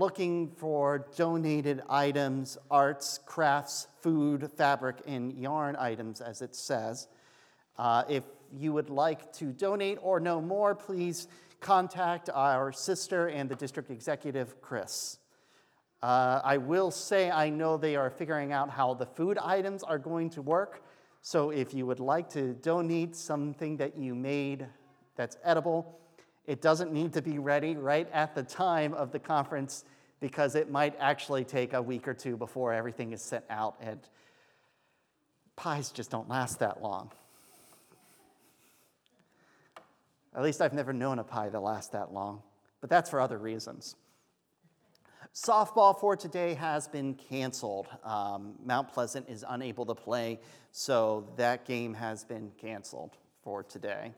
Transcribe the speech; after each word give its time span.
looking 0.00 0.48
for 0.48 1.06
donated 1.14 1.82
items, 1.90 2.56
arts, 2.70 3.20
crafts, 3.26 3.86
food, 4.00 4.50
fabric, 4.56 4.96
and 5.06 5.32
yarn 5.34 5.76
items, 5.76 6.22
as 6.22 6.40
it 6.40 6.56
says. 6.56 7.06
Uh, 7.76 8.02
if 8.08 8.24
you 8.50 8.72
would 8.72 8.88
like 8.88 9.30
to 9.34 9.52
donate 9.52 9.98
or 10.00 10.18
know 10.18 10.40
more, 10.40 10.74
please 10.74 11.28
contact 11.60 12.30
our 12.32 12.72
sister 12.72 13.28
and 13.28 13.50
the 13.50 13.54
district 13.54 13.90
executive, 13.90 14.58
Chris. 14.62 15.18
Uh, 16.02 16.40
I 16.42 16.56
will 16.56 16.90
say 16.90 17.30
I 17.30 17.50
know 17.50 17.76
they 17.76 17.94
are 17.94 18.08
figuring 18.08 18.52
out 18.52 18.70
how 18.70 18.94
the 18.94 19.04
food 19.04 19.36
items 19.36 19.82
are 19.82 19.98
going 19.98 20.30
to 20.30 20.40
work. 20.40 20.82
So 21.20 21.50
if 21.50 21.74
you 21.74 21.84
would 21.84 22.00
like 22.00 22.30
to 22.30 22.54
donate 22.54 23.14
something 23.14 23.76
that 23.76 23.98
you 23.98 24.14
made 24.14 24.66
that's 25.16 25.36
edible, 25.44 25.99
it 26.50 26.60
doesn't 26.60 26.92
need 26.92 27.12
to 27.12 27.22
be 27.22 27.38
ready 27.38 27.76
right 27.76 28.08
at 28.12 28.34
the 28.34 28.42
time 28.42 28.92
of 28.94 29.12
the 29.12 29.20
conference 29.20 29.84
because 30.18 30.56
it 30.56 30.68
might 30.68 30.96
actually 30.98 31.44
take 31.44 31.74
a 31.74 31.80
week 31.80 32.08
or 32.08 32.12
two 32.12 32.36
before 32.36 32.72
everything 32.72 33.12
is 33.12 33.22
sent 33.22 33.44
out, 33.48 33.76
and 33.80 34.00
pies 35.54 35.92
just 35.92 36.10
don't 36.10 36.28
last 36.28 36.58
that 36.58 36.82
long. 36.82 37.12
At 40.34 40.42
least 40.42 40.60
I've 40.60 40.72
never 40.72 40.92
known 40.92 41.20
a 41.20 41.24
pie 41.24 41.50
that 41.50 41.60
lasts 41.60 41.92
that 41.92 42.12
long, 42.12 42.42
but 42.80 42.90
that's 42.90 43.08
for 43.08 43.20
other 43.20 43.38
reasons. 43.38 43.94
Softball 45.32 46.00
for 46.00 46.16
today 46.16 46.54
has 46.54 46.88
been 46.88 47.14
canceled. 47.14 47.86
Um, 48.02 48.56
Mount 48.66 48.88
Pleasant 48.88 49.28
is 49.28 49.44
unable 49.48 49.86
to 49.86 49.94
play, 49.94 50.40
so 50.72 51.28
that 51.36 51.64
game 51.64 51.94
has 51.94 52.24
been 52.24 52.50
canceled 52.60 53.16
for 53.44 53.62
today. 53.62 54.14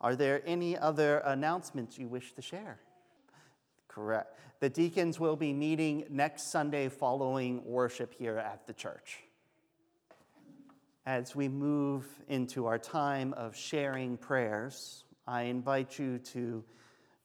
Are 0.00 0.16
there 0.16 0.42
any 0.46 0.78
other 0.78 1.18
announcements 1.18 1.98
you 1.98 2.08
wish 2.08 2.32
to 2.32 2.42
share? 2.42 2.80
Correct. 3.86 4.38
The 4.60 4.68
deacons 4.68 5.20
will 5.20 5.36
be 5.36 5.52
meeting 5.52 6.04
next 6.08 6.50
Sunday 6.50 6.88
following 6.88 7.64
worship 7.64 8.14
here 8.14 8.38
at 8.38 8.66
the 8.66 8.72
church. 8.72 9.18
As 11.06 11.34
we 11.34 11.48
move 11.48 12.06
into 12.28 12.66
our 12.66 12.78
time 12.78 13.34
of 13.34 13.56
sharing 13.56 14.16
prayers, 14.16 15.04
I 15.26 15.42
invite 15.42 15.98
you 15.98 16.18
to, 16.18 16.64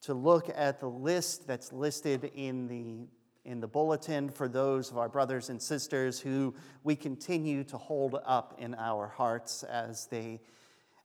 to 0.01 0.13
look 0.13 0.49
at 0.53 0.79
the 0.79 0.89
list 0.89 1.45
that's 1.45 1.71
listed 1.71 2.31
in 2.35 2.67
the, 2.67 3.07
in 3.49 3.59
the 3.59 3.67
bulletin 3.67 4.29
for 4.29 4.47
those 4.47 4.91
of 4.91 4.97
our 4.97 5.09
brothers 5.09 5.49
and 5.49 5.61
sisters 5.61 6.19
who 6.19 6.53
we 6.83 6.95
continue 6.95 7.63
to 7.65 7.77
hold 7.77 8.17
up 8.25 8.55
in 8.57 8.75
our 8.75 9.07
hearts 9.07 9.63
as 9.63 10.07
they 10.07 10.39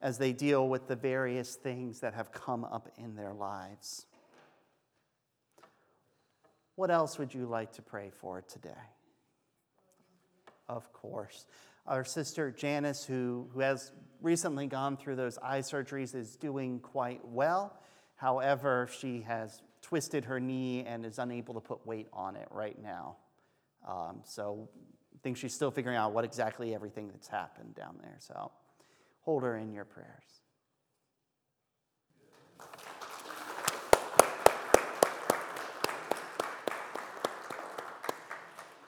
as 0.03 0.19
they 0.19 0.33
deal 0.33 0.69
with 0.69 0.89
the 0.89 0.97
various 0.97 1.55
things 1.55 2.01
that 2.01 2.15
have 2.15 2.33
come 2.33 2.65
up 2.65 2.89
in 2.97 3.17
their 3.17 3.33
lives. 3.33 4.07
What 6.77 6.91
else 6.91 7.19
would 7.19 7.35
you 7.35 7.47
like 7.47 7.73
to 7.73 7.83
pray 7.83 8.11
for 8.11 8.41
today? 8.41 8.71
Of 10.69 10.93
course. 10.93 11.45
Our 11.87 12.05
sister 12.05 12.51
Janice, 12.51 13.05
who, 13.05 13.49
who 13.53 13.61
has 13.61 13.93
recently 14.23 14.67
gone 14.67 14.97
through 14.97 15.17
those 15.17 15.37
eye 15.39 15.61
surgeries, 15.61 16.15
is 16.15 16.37
doing 16.37 16.79
quite 16.81 17.27
well. 17.27 17.77
However, 18.17 18.89
she 18.99 19.23
has 19.23 19.61
twisted 19.83 20.25
her 20.27 20.41
knee 20.41 20.85
and 20.85 21.05
is 21.05 21.19
unable 21.19 21.55
to 21.55 21.61
put 21.61 21.87
weight 21.87 22.09
on 22.13 22.37
it 22.37 22.49
right 22.51 22.81
now. 22.83 23.17
Um, 23.87 24.21
so 24.25 24.69
I 25.15 25.19
think 25.23 25.37
she's 25.37 25.55
still 25.55 25.71
figuring 25.71 25.97
out 25.97 26.13
what 26.13 26.25
exactly 26.25 26.75
everything 26.75 27.09
that's 27.09 27.29
happened 27.29 27.75
down 27.75 27.99
there. 28.01 28.17
So 28.21 28.53
hold 29.21 29.43
her 29.43 29.57
in 29.57 29.73
your 29.73 29.85
prayers. 29.85 30.41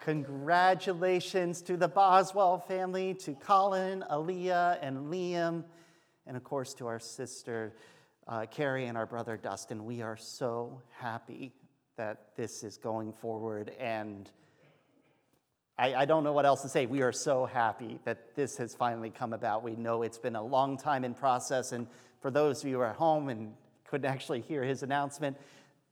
Congratulations 0.00 1.62
to 1.62 1.76
the 1.76 1.86
Boswell 1.86 2.58
family, 2.58 3.14
to 3.14 3.34
Colin, 3.34 4.04
Aaliyah, 4.10 4.78
and 4.82 5.12
Liam, 5.12 5.62
and 6.26 6.36
of 6.36 6.42
course 6.42 6.74
to 6.74 6.88
our 6.88 6.98
sister 6.98 7.72
uh, 8.26 8.46
Carrie 8.50 8.86
and 8.86 8.98
our 8.98 9.06
brother 9.06 9.36
Dustin. 9.36 9.84
We 9.84 10.02
are 10.02 10.16
so 10.16 10.82
happy 10.90 11.52
that 11.96 12.36
this 12.36 12.64
is 12.64 12.76
going 12.76 13.12
forward 13.12 13.70
and 13.78 14.30
I, 15.82 16.02
I, 16.02 16.04
don't 16.04 16.22
know 16.22 16.32
what 16.32 16.46
else 16.46 16.62
to 16.62 16.68
say. 16.68 16.86
We 16.86 17.02
are 17.02 17.10
so 17.10 17.44
happy 17.44 17.98
that 18.04 18.36
this 18.36 18.56
has 18.58 18.72
finally 18.72 19.10
come 19.10 19.32
about. 19.32 19.64
We 19.64 19.74
know 19.74 20.02
it's 20.02 20.16
been 20.16 20.36
a 20.36 20.42
long 20.42 20.76
time 20.76 21.02
in 21.04 21.12
process, 21.12 21.72
and 21.72 21.88
for 22.20 22.30
those 22.30 22.62
of 22.62 22.70
you 22.70 22.76
who 22.76 22.82
are 22.82 22.90
at 22.90 22.94
home 22.94 23.28
and 23.28 23.52
couldn't 23.84 24.08
actually 24.08 24.42
hear 24.42 24.62
his 24.62 24.84
announcement, 24.84 25.36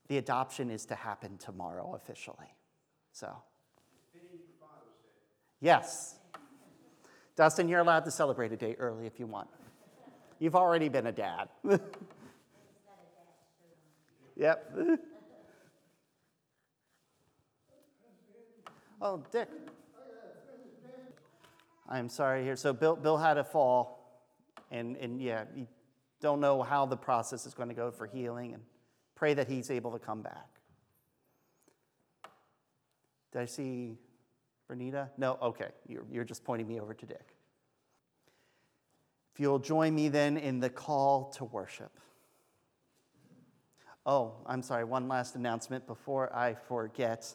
the 0.07 0.19
adoption 0.19 0.71
is 0.71 0.85
to 0.87 0.95
happen 0.95 1.39
tomorrow 1.39 1.93
officially. 1.97 2.55
So, 3.11 3.35
yes. 5.61 6.15
Dustin, 7.35 7.69
you're 7.69 7.81
allowed 7.81 8.05
to 8.05 8.13
celebrate 8.13 8.53
a 8.53 8.57
day 8.57 8.77
early 8.79 9.07
if 9.07 9.19
you 9.19 9.27
want. 9.27 9.49
You've 10.39 10.55
already 10.55 10.89
been 10.89 11.09
a 11.09 11.13
dad. 11.13 11.49
yep. 14.37 14.73
Oh, 19.01 19.23
Dick. 19.31 19.49
I'm 21.89 22.09
sorry 22.09 22.45
here. 22.45 22.55
So 22.55 22.73
Bill, 22.73 22.95
Bill 22.95 23.17
had 23.17 23.39
a 23.39 23.45
fall, 23.45 24.23
and, 24.71 24.97
and 24.97 25.21
yeah, 25.21 25.45
you 25.57 25.67
don't 26.21 26.41
know 26.41 26.63
how 26.63 26.87
the 26.87 26.97
process 26.97 27.47
is 27.47 27.55
going 27.55 27.69
to 27.69 27.75
go 27.75 27.91
for 27.91 28.07
healing, 28.07 28.55
and 28.55 28.63
pray 29.15 29.35
that 29.35 29.49
he's 29.49 29.71
able 29.71 29.91
to 29.93 29.99
come 29.99 30.23
back. 30.23 30.47
Did 33.33 33.43
I 33.43 33.45
see 33.47 33.97
Bernita? 34.71 35.09
No? 35.17 35.39
Okay. 35.43 35.69
You're, 35.89 36.05
you're 36.11 36.25
just 36.25 36.45
pointing 36.45 36.69
me 36.69 36.81
over 36.81 36.95
to 36.95 37.07
Dick. 37.07 37.35
If 39.35 39.41
you'll 39.41 39.59
join 39.59 39.95
me 39.95 40.09
then 40.09 40.37
in 40.37 40.61
the 40.61 40.71
call 40.71 41.31
to 41.37 41.45
worship. 41.45 41.93
Oh, 44.07 44.35
I'm 44.47 44.63
sorry, 44.63 44.85
one 44.85 45.09
last 45.09 45.37
announcement 45.37 45.87
before 45.87 46.35
I 46.35 46.55
forget. 46.55 47.35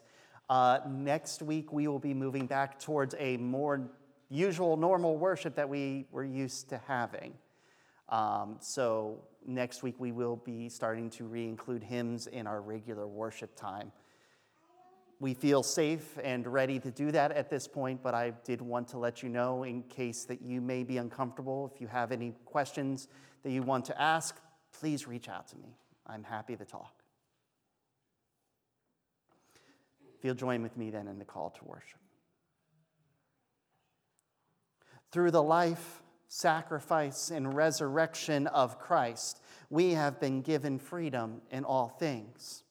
Uh, 0.50 0.80
next 0.88 1.42
week, 1.42 1.74
we 1.74 1.88
will 1.88 2.00
be 2.00 2.14
moving 2.14 2.46
back 2.46 2.80
towards 2.80 3.16
a 3.18 3.38
more 3.38 3.90
usual, 4.30 4.78
normal 4.78 5.18
worship 5.18 5.56
that 5.56 5.68
we 5.68 6.06
were 6.12 6.24
used 6.24 6.70
to 6.70 6.80
having. 6.88 7.34
Um, 8.10 8.58
so, 8.60 9.24
next 9.46 9.82
week, 9.82 9.96
we 9.98 10.12
will 10.12 10.36
be 10.36 10.70
starting 10.70 11.10
to 11.12 11.24
re 11.26 11.48
include 11.48 11.84
hymns 11.84 12.28
in 12.28 12.46
our 12.46 12.62
regular 12.62 13.08
worship 13.08 13.56
time. 13.56 13.92
We 15.20 15.34
feel 15.34 15.64
safe 15.64 16.18
and 16.24 16.46
ready 16.46 16.78
to 16.80 16.92
do 16.92 17.12
that 17.12 17.32
at 17.32 17.50
this 17.50 17.68
point, 17.68 18.04
but 18.04 18.14
I 18.14 18.34
did 18.44 18.62
want 18.62 18.90
to 18.90 18.98
let 18.98 19.24
you 19.24 19.30
know 19.30 19.64
in 19.64 19.82
case 19.84 20.26
that 20.26 20.42
you 20.42 20.60
may 20.62 20.84
be 20.84 20.98
uncomfortable. 20.98 21.72
If 21.74 21.82
you 21.82 21.88
have 21.88 22.12
any 22.12 22.34
questions 22.44 23.08
that 23.44 23.52
you 23.52 23.64
want 23.64 23.86
to 23.86 24.00
ask, 24.00 24.36
please 24.78 25.08
reach 25.08 25.30
out 25.30 25.48
to 25.48 25.58
me. 25.58 25.78
I'm 26.06 26.24
happy 26.24 26.56
to 26.58 26.66
talk. 26.66 27.05
You'll 30.25 30.36
join 30.36 30.63
with 30.63 30.75
me 30.75 30.90
then 30.90 31.08
in 31.08 31.19
the 31.19 31.25
call 31.25 31.52
to 31.52 31.66
worship. 31.66 32.00
Through 35.12 35.31
the 35.31 35.44
life, 35.44 36.02
sacrifice, 36.28 37.30
and 37.30 37.53
resurrection 37.53 38.47
of 38.47 38.80
Christ, 38.80 39.40
we 39.69 39.91
have 39.91 40.19
been 40.19 40.41
given 40.41 40.80
freedom 40.80 41.41
in 41.52 41.64
all 41.64 41.88
things. 41.88 42.64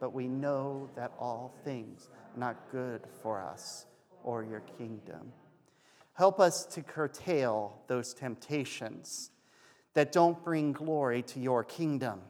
But 0.00 0.12
we 0.14 0.28
know 0.28 0.88
that 0.94 1.12
all 1.18 1.54
things 1.64 2.08
are 2.12 2.38
not 2.38 2.56
good 2.70 3.02
for 3.22 3.42
us 3.42 3.86
or 4.22 4.44
your 4.44 4.62
kingdom. 4.78 5.32
Help 6.14 6.40
us 6.40 6.64
to 6.66 6.82
curtail 6.82 7.78
those 7.88 8.14
temptations 8.14 9.30
that 9.94 10.12
don't 10.12 10.42
bring 10.44 10.72
glory 10.72 11.22
to 11.22 11.40
your 11.40 11.64
kingdom. 11.64 12.20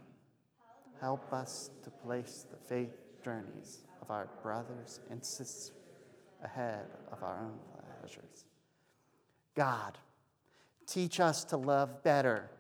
Help 1.00 1.32
us 1.32 1.70
to 1.84 1.90
place 1.90 2.46
the 2.50 2.56
faith 2.56 2.96
journeys 3.22 3.86
of 4.06 4.14
our 4.14 4.28
brothers 4.42 5.00
and 5.10 5.24
sisters 5.24 5.72
ahead 6.42 6.86
of 7.10 7.22
our 7.22 7.40
own 7.40 7.58
pleasures. 8.00 8.44
God, 9.54 9.98
teach 10.86 11.18
us 11.18 11.44
to 11.44 11.56
love 11.56 12.02
better, 12.02 12.50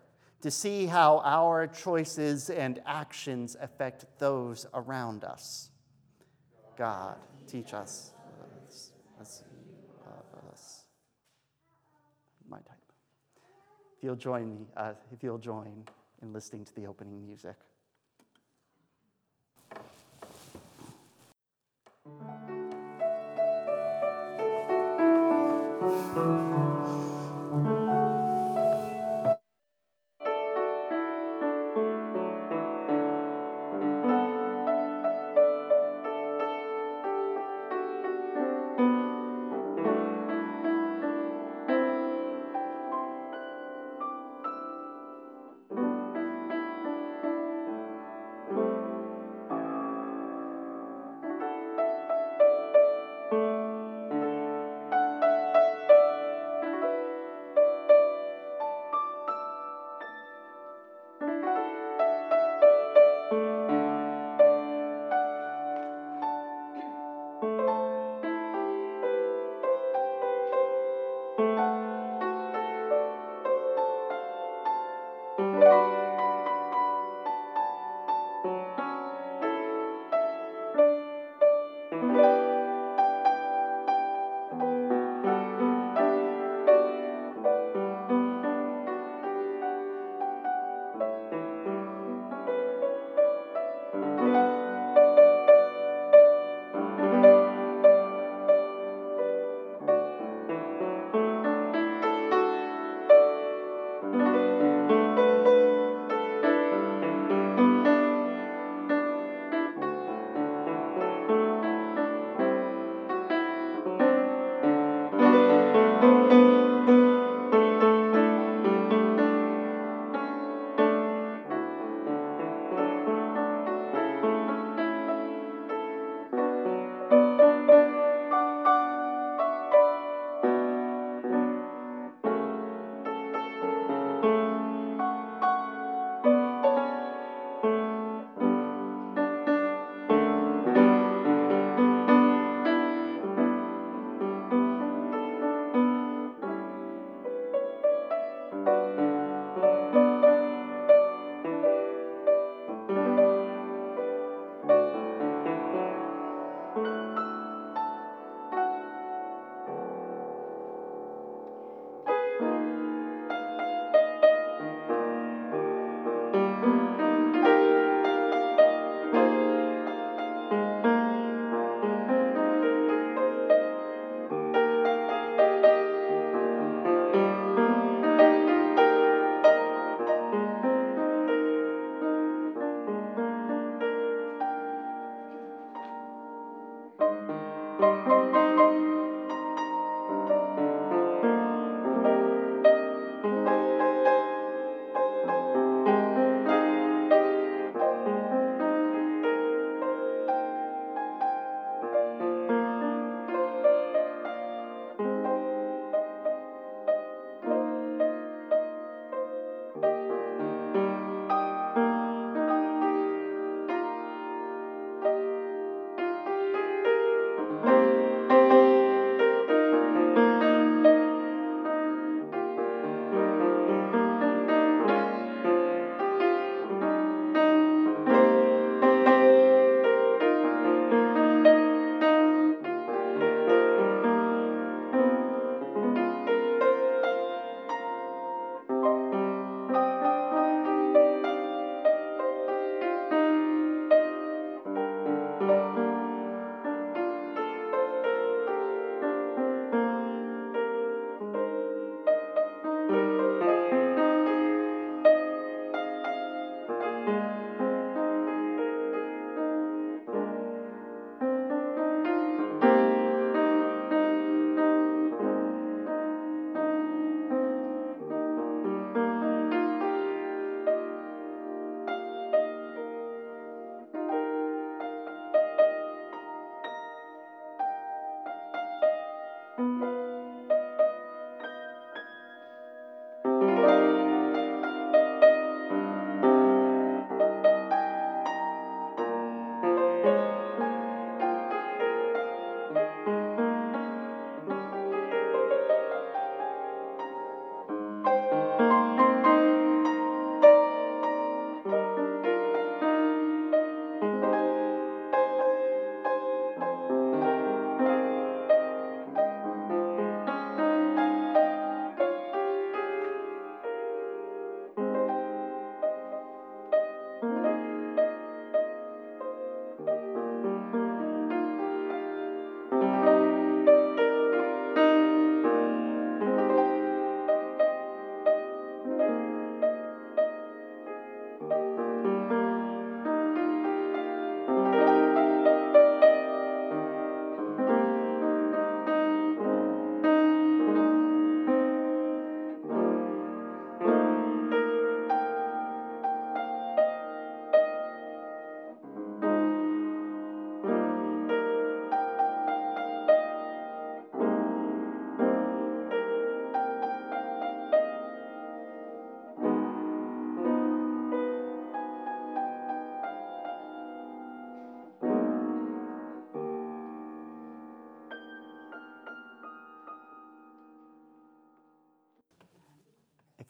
to 0.42 0.50
see 0.50 0.86
how 0.86 1.20
our 1.24 1.66
choices 1.66 2.50
and 2.50 2.80
actions 2.86 3.56
affect 3.60 4.06
those 4.18 4.66
around 4.74 5.24
us. 5.24 5.70
God, 6.76 7.16
teach 7.46 7.74
us. 7.74 8.12
My 12.48 12.58
type. 12.58 12.76
If 13.96 14.04
you'll 14.04 14.14
join 14.14 14.48
me, 14.48 14.66
uh, 14.76 14.92
if 15.12 15.22
you'll 15.22 15.38
join 15.38 15.84
in 16.22 16.32
listening 16.32 16.64
to 16.64 16.74
the 16.74 16.86
opening 16.86 17.20
music. 17.26 17.56
If 26.16 26.45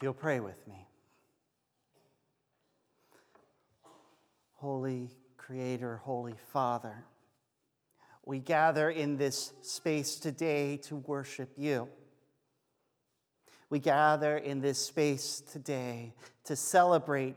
you'll 0.06 0.14
pray 0.14 0.38
with 0.38 0.68
me. 0.68 0.86
Holy 4.52 5.10
Creator, 5.36 5.96
Holy 5.96 6.36
Father, 6.52 7.04
we 8.24 8.38
gather 8.38 8.88
in 8.88 9.16
this 9.16 9.52
space 9.62 10.14
today 10.14 10.76
to 10.84 10.94
worship 10.94 11.50
you. 11.56 11.88
We 13.68 13.80
gather 13.80 14.36
in 14.36 14.60
this 14.60 14.78
space 14.78 15.42
today 15.50 16.14
to 16.44 16.54
celebrate 16.54 17.34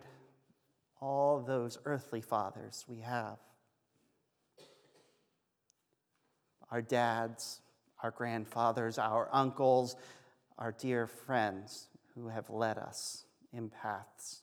all 1.01 1.39
those 1.39 1.79
earthly 1.85 2.21
fathers 2.21 2.85
we 2.87 2.99
have 2.99 3.39
our 6.69 6.83
dads, 6.83 7.61
our 8.03 8.11
grandfathers, 8.11 8.99
our 8.99 9.27
uncles, 9.31 9.95
our 10.59 10.71
dear 10.71 11.07
friends 11.07 11.88
who 12.19 12.29
have 12.29 12.49
led 12.49 12.77
us 12.77 13.23
in 13.53 13.69
paths. 13.69 14.41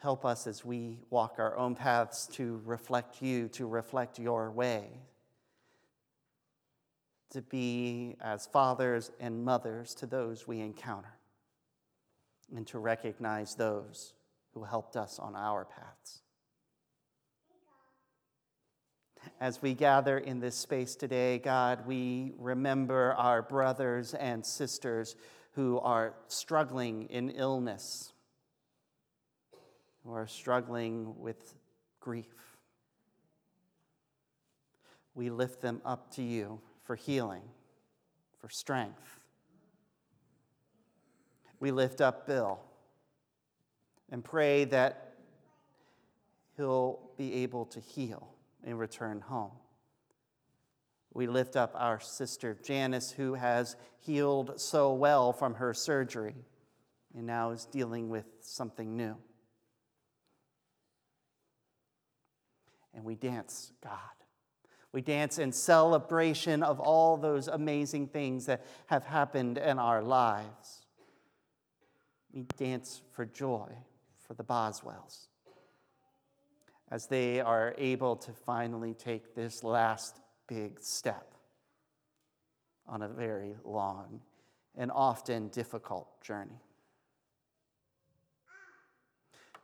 Help 0.00 0.24
us 0.24 0.46
as 0.46 0.64
we 0.64 0.98
walk 1.08 1.36
our 1.38 1.56
own 1.56 1.74
paths 1.74 2.26
to 2.26 2.60
reflect 2.66 3.22
you, 3.22 3.48
to 3.48 3.66
reflect 3.66 4.18
your 4.18 4.50
way, 4.50 4.88
to 7.30 7.40
be 7.40 8.16
as 8.20 8.46
fathers 8.46 9.10
and 9.18 9.44
mothers 9.44 9.94
to 9.94 10.06
those 10.06 10.46
we 10.46 10.60
encounter 10.60 11.14
and 12.54 12.66
to 12.66 12.78
recognize 12.78 13.54
those 13.54 14.12
who 14.52 14.62
helped 14.62 14.94
us 14.96 15.18
on 15.18 15.34
our 15.34 15.64
paths. 15.64 16.20
As 19.40 19.60
we 19.60 19.74
gather 19.74 20.18
in 20.18 20.40
this 20.40 20.56
space 20.56 20.94
today, 20.94 21.38
God, 21.38 21.86
we 21.86 22.32
remember 22.38 23.14
our 23.14 23.42
brothers 23.42 24.14
and 24.14 24.44
sisters 24.44 25.16
who 25.52 25.78
are 25.80 26.14
struggling 26.28 27.04
in 27.10 27.30
illness, 27.30 28.12
who 30.04 30.12
are 30.12 30.26
struggling 30.26 31.18
with 31.18 31.54
grief. 32.00 32.26
We 35.14 35.30
lift 35.30 35.60
them 35.60 35.80
up 35.84 36.12
to 36.14 36.22
you 36.22 36.60
for 36.82 36.96
healing, 36.96 37.42
for 38.40 38.48
strength 38.48 39.20
we 41.64 41.70
lift 41.70 42.02
up 42.02 42.26
Bill 42.26 42.60
and 44.10 44.22
pray 44.22 44.64
that 44.66 45.14
he'll 46.58 47.00
be 47.16 47.36
able 47.36 47.64
to 47.64 47.80
heal 47.80 48.33
and 48.64 48.78
return 48.78 49.20
home. 49.20 49.52
We 51.12 51.26
lift 51.26 51.54
up 51.54 51.72
our 51.76 52.00
sister 52.00 52.58
Janice, 52.62 53.12
who 53.12 53.34
has 53.34 53.76
healed 54.00 54.60
so 54.60 54.92
well 54.92 55.32
from 55.32 55.54
her 55.54 55.72
surgery 55.72 56.34
and 57.16 57.26
now 57.26 57.50
is 57.50 57.66
dealing 57.66 58.08
with 58.08 58.26
something 58.40 58.96
new. 58.96 59.16
And 62.92 63.04
we 63.04 63.14
dance, 63.14 63.72
God. 63.82 63.92
We 64.92 65.02
dance 65.02 65.38
in 65.38 65.52
celebration 65.52 66.62
of 66.62 66.80
all 66.80 67.16
those 67.16 67.48
amazing 67.48 68.08
things 68.08 68.46
that 68.46 68.64
have 68.86 69.04
happened 69.04 69.58
in 69.58 69.78
our 69.78 70.02
lives 70.02 70.84
we 72.34 72.42
dance 72.56 73.00
for 73.12 73.24
joy 73.24 73.70
for 74.26 74.34
the 74.34 74.42
Boswells 74.42 75.28
as 76.94 77.08
they 77.08 77.40
are 77.40 77.74
able 77.76 78.14
to 78.14 78.30
finally 78.32 78.94
take 78.94 79.34
this 79.34 79.64
last 79.64 80.20
big 80.46 80.80
step 80.80 81.34
on 82.86 83.02
a 83.02 83.08
very 83.08 83.56
long 83.64 84.20
and 84.76 84.92
often 84.92 85.48
difficult 85.48 86.22
journey. 86.22 86.62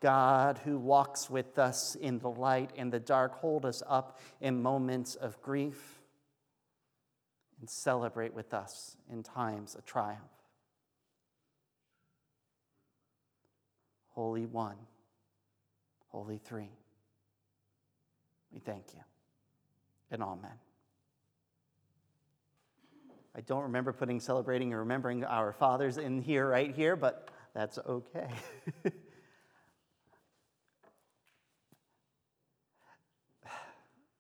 God, 0.00 0.58
who 0.64 0.76
walks 0.76 1.30
with 1.30 1.56
us 1.56 1.94
in 1.94 2.18
the 2.18 2.30
light 2.30 2.72
and 2.76 2.90
the 2.92 2.98
dark, 2.98 3.36
hold 3.36 3.64
us 3.64 3.80
up 3.86 4.18
in 4.40 4.60
moments 4.60 5.14
of 5.14 5.40
grief 5.40 6.00
and 7.60 7.70
celebrate 7.70 8.34
with 8.34 8.52
us 8.52 8.96
in 9.08 9.22
times 9.22 9.76
of 9.76 9.84
triumph. 9.84 10.18
Holy 14.08 14.46
One, 14.46 14.78
Holy 16.08 16.38
Three. 16.38 16.79
We 18.52 18.60
thank 18.60 18.84
you. 18.94 19.00
And 20.10 20.22
Amen. 20.22 20.50
I 23.34 23.40
don't 23.42 23.62
remember 23.62 23.92
putting 23.92 24.18
celebrating 24.18 24.72
or 24.72 24.80
remembering 24.80 25.24
our 25.24 25.52
fathers 25.52 25.98
in 25.98 26.20
here 26.20 26.48
right 26.48 26.74
here, 26.74 26.96
but 26.96 27.30
that's 27.54 27.78
okay. 27.78 28.28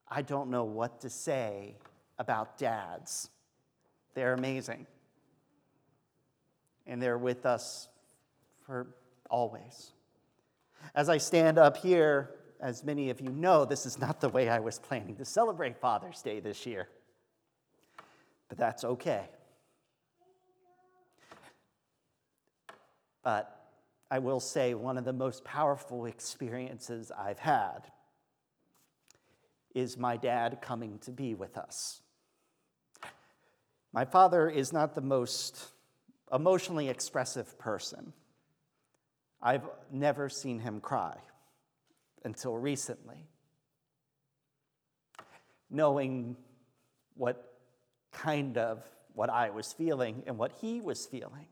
I 0.08 0.22
don't 0.22 0.50
know 0.50 0.64
what 0.64 1.00
to 1.02 1.10
say 1.10 1.76
about 2.18 2.58
dads. 2.58 3.30
They're 4.14 4.34
amazing. 4.34 4.86
And 6.86 7.02
they're 7.02 7.18
with 7.18 7.46
us 7.46 7.88
for 8.64 8.94
always. 9.28 9.92
As 10.94 11.08
I 11.08 11.18
stand 11.18 11.58
up 11.58 11.76
here, 11.76 12.30
as 12.60 12.84
many 12.84 13.10
of 13.10 13.20
you 13.20 13.30
know, 13.30 13.64
this 13.64 13.86
is 13.86 13.98
not 13.98 14.20
the 14.20 14.28
way 14.28 14.48
I 14.48 14.58
was 14.58 14.78
planning 14.78 15.16
to 15.16 15.24
celebrate 15.24 15.78
Father's 15.78 16.22
Day 16.22 16.40
this 16.40 16.66
year. 16.66 16.88
But 18.48 18.58
that's 18.58 18.84
okay. 18.84 19.28
But 23.22 23.56
I 24.10 24.18
will 24.18 24.40
say 24.40 24.74
one 24.74 24.98
of 24.98 25.04
the 25.04 25.12
most 25.12 25.44
powerful 25.44 26.06
experiences 26.06 27.12
I've 27.16 27.38
had 27.38 27.90
is 29.74 29.96
my 29.96 30.16
dad 30.16 30.58
coming 30.60 30.98
to 31.00 31.12
be 31.12 31.34
with 31.34 31.56
us. 31.56 32.02
My 33.92 34.04
father 34.04 34.48
is 34.48 34.72
not 34.72 34.94
the 34.94 35.00
most 35.00 35.68
emotionally 36.32 36.88
expressive 36.88 37.58
person. 37.58 38.12
I've 39.42 39.68
never 39.92 40.28
seen 40.28 40.58
him 40.58 40.80
cry 40.80 41.16
until 42.24 42.56
recently. 42.56 43.28
Knowing 45.70 46.36
what 47.14 47.54
kind 48.12 48.58
of 48.58 48.82
what 49.14 49.30
I 49.30 49.50
was 49.50 49.72
feeling 49.72 50.22
and 50.26 50.38
what 50.38 50.52
he 50.60 50.80
was 50.80 51.06
feeling. 51.06 51.46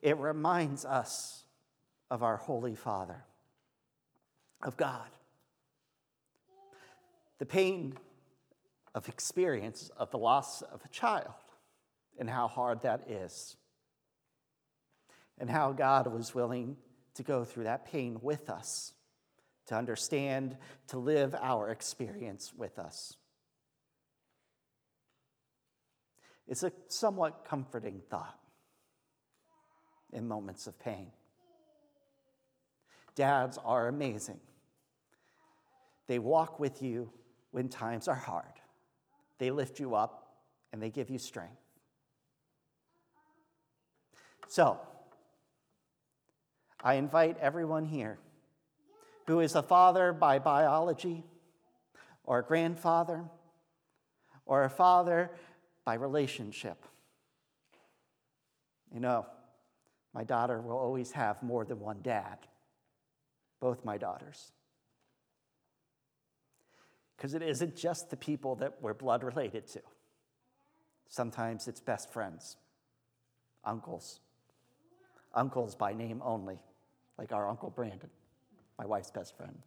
It 0.00 0.16
reminds 0.18 0.84
us 0.84 1.44
of 2.10 2.22
our 2.22 2.36
Holy 2.36 2.74
Father, 2.74 3.24
of 4.62 4.76
God. 4.76 5.08
The 7.38 7.46
pain 7.46 7.94
of 8.94 9.08
experience 9.08 9.90
of 9.96 10.10
the 10.10 10.18
loss 10.18 10.62
of 10.62 10.84
a 10.84 10.88
child 10.88 11.32
and 12.18 12.28
how 12.28 12.48
hard 12.48 12.82
that 12.82 13.08
is 13.08 13.56
and 15.38 15.48
how 15.48 15.72
God 15.72 16.06
was 16.06 16.34
willing 16.34 16.76
to 17.14 17.22
go 17.22 17.44
through 17.44 17.64
that 17.64 17.84
pain 17.84 18.18
with 18.22 18.48
us, 18.48 18.92
to 19.66 19.74
understand, 19.74 20.56
to 20.88 20.98
live 20.98 21.34
our 21.34 21.70
experience 21.70 22.52
with 22.56 22.78
us. 22.78 23.16
It's 26.48 26.62
a 26.62 26.72
somewhat 26.88 27.44
comforting 27.48 28.02
thought 28.10 28.38
in 30.12 30.28
moments 30.28 30.66
of 30.66 30.78
pain. 30.78 31.12
Dads 33.14 33.58
are 33.64 33.88
amazing. 33.88 34.40
They 36.06 36.18
walk 36.18 36.58
with 36.58 36.82
you 36.82 37.10
when 37.50 37.68
times 37.68 38.08
are 38.08 38.14
hard. 38.14 38.44
They 39.38 39.50
lift 39.50 39.80
you 39.80 39.94
up 39.94 40.34
and 40.72 40.82
they 40.82 40.90
give 40.90 41.10
you 41.10 41.18
strength. 41.18 41.56
So, 44.48 44.80
I 46.82 46.94
invite 46.94 47.38
everyone 47.40 47.84
here 47.84 48.18
who 49.26 49.40
is 49.40 49.54
a 49.54 49.62
father 49.62 50.12
by 50.12 50.38
biology, 50.38 51.24
or 52.24 52.40
a 52.40 52.42
grandfather, 52.42 53.24
or 54.46 54.64
a 54.64 54.70
father 54.70 55.30
by 55.84 55.94
relationship. 55.94 56.84
You 58.92 59.00
know, 59.00 59.26
my 60.12 60.24
daughter 60.24 60.60
will 60.60 60.76
always 60.76 61.12
have 61.12 61.42
more 61.42 61.64
than 61.64 61.80
one 61.80 62.00
dad, 62.02 62.38
both 63.60 63.84
my 63.84 63.96
daughters. 63.96 64.52
Because 67.16 67.34
it 67.34 67.42
isn't 67.42 67.76
just 67.76 68.10
the 68.10 68.16
people 68.16 68.56
that 68.56 68.74
we're 68.80 68.94
blood 68.94 69.22
related 69.22 69.68
to, 69.68 69.80
sometimes 71.08 71.68
it's 71.68 71.80
best 71.80 72.12
friends, 72.12 72.56
uncles, 73.64 74.18
uncles 75.32 75.76
by 75.76 75.92
name 75.92 76.20
only 76.24 76.58
like 77.18 77.32
our 77.32 77.48
Uncle 77.48 77.70
Brandon, 77.70 78.10
my 78.78 78.86
wife's 78.86 79.10
best 79.10 79.36
friend. 79.36 79.58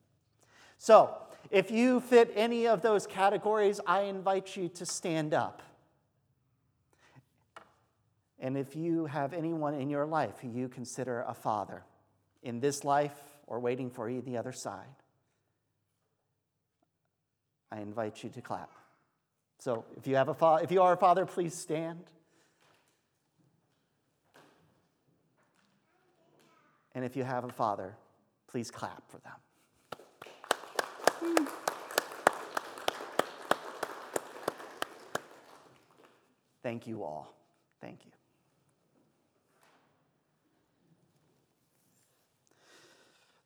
So, 0.78 1.16
if 1.52 1.72
you 1.72 2.00
fit 2.00 2.32
any 2.36 2.68
of 2.68 2.82
those 2.82 3.08
categories, 3.08 3.80
I 3.86 4.02
invite 4.02 4.58
you 4.58 4.68
to 4.70 4.86
stand 4.86 5.34
up. 5.34 5.62
And 8.40 8.58
if 8.58 8.76
you 8.76 9.06
have 9.06 9.34
anyone 9.34 9.74
in 9.76 9.90
your 9.90 10.06
life 10.06 10.36
who 10.42 10.50
you 10.50 10.68
consider 10.68 11.24
a 11.28 11.34
father 11.34 11.84
in 12.44 12.60
this 12.60 12.84
life 12.84 13.24
or 13.48 13.60
waiting 13.60 13.90
for 13.90 14.10
you 14.10 14.22
the 14.22 14.38
other 14.38 14.52
side, 14.52 14.86
I 17.72 17.80
invite 17.80 18.24
you 18.24 18.30
to 18.32 18.42
clap. 18.42 18.72
So 19.60 19.86
if 19.98 20.06
you 20.06 20.16
have 20.16 20.30
a 20.30 20.34
fa- 20.34 20.60
if 20.62 20.72
you 20.72 20.82
are 20.82 20.94
a 20.94 20.98
father, 20.98 21.26
please 21.26 21.56
stand. 21.56 22.04
And 26.96 27.04
if 27.04 27.16
you 27.18 27.24
have 27.24 27.44
a 27.44 27.50
father, 27.50 27.96
please 28.48 28.72
clap 28.72 29.04
for 29.12 29.20
them. 29.20 29.34
Thank 36.64 36.88
you 36.88 37.04
all. 37.04 37.36
Thank 37.82 38.06
you. 38.06 38.12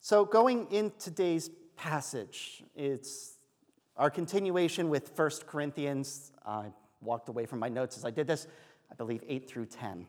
So, 0.00 0.24
going 0.24 0.66
in 0.70 0.92
today's 0.98 1.50
passage, 1.76 2.62
it's 2.74 3.38
our 3.96 4.10
continuation 4.10 4.88
with 4.88 5.12
1 5.14 5.30
Corinthians. 5.46 6.32
I 6.46 6.66
walked 7.02 7.28
away 7.28 7.46
from 7.46 7.58
my 7.58 7.68
notes 7.68 7.98
as 7.98 8.04
I 8.04 8.10
did 8.10 8.26
this, 8.26 8.46
I 8.90 8.94
believe 8.94 9.22
8 9.28 9.48
through 9.48 9.66
10. 9.66 10.06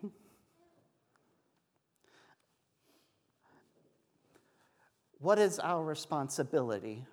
What 5.22 5.38
is 5.38 5.60
our 5.60 5.84
responsibility 5.84 7.06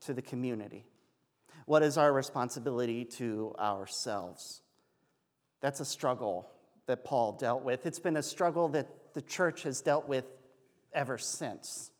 to 0.00 0.12
the 0.12 0.20
community? 0.20 0.84
What 1.64 1.82
is 1.82 1.96
our 1.96 2.12
responsibility 2.12 3.06
to 3.16 3.54
ourselves? 3.58 4.60
That's 5.62 5.80
a 5.80 5.86
struggle 5.86 6.50
that 6.86 7.06
Paul 7.06 7.32
dealt 7.32 7.62
with. 7.62 7.86
It's 7.86 7.98
been 7.98 8.18
a 8.18 8.22
struggle 8.22 8.68
that 8.68 9.14
the 9.14 9.22
church 9.22 9.62
has 9.62 9.80
dealt 9.80 10.06
with 10.06 10.26
ever 10.92 11.16
since. 11.16 11.90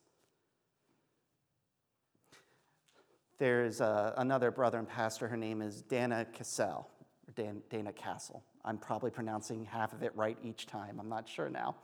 There's 3.39 3.81
uh, 3.81 4.13
another 4.19 4.51
brother 4.51 4.79
and 4.79 4.89
pastor, 4.89 5.27
her 5.29 5.39
name 5.39 5.63
is 5.63 5.81
Dana 5.81 6.27
Cassell, 6.35 6.87
or 7.27 7.33
Dan, 7.35 7.63
Dana 7.71 7.95
Castle. 7.95 8.43
I'm 8.63 8.77
probably 8.77 9.11
pronouncing 9.11 9.65
half 9.65 9.95
of 9.95 10.03
it 10.03 10.13
right 10.15 10.37
each 10.45 10.67
time, 10.67 10.99
I'm 11.01 11.09
not 11.09 11.27
sure 11.27 11.49
now. 11.49 11.77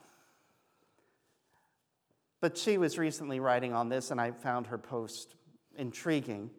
But 2.44 2.58
she 2.58 2.76
was 2.76 2.98
recently 2.98 3.40
writing 3.40 3.72
on 3.72 3.88
this, 3.88 4.10
and 4.10 4.20
I 4.20 4.32
found 4.32 4.66
her 4.66 4.76
post 4.76 5.34
intriguing. 5.78 6.50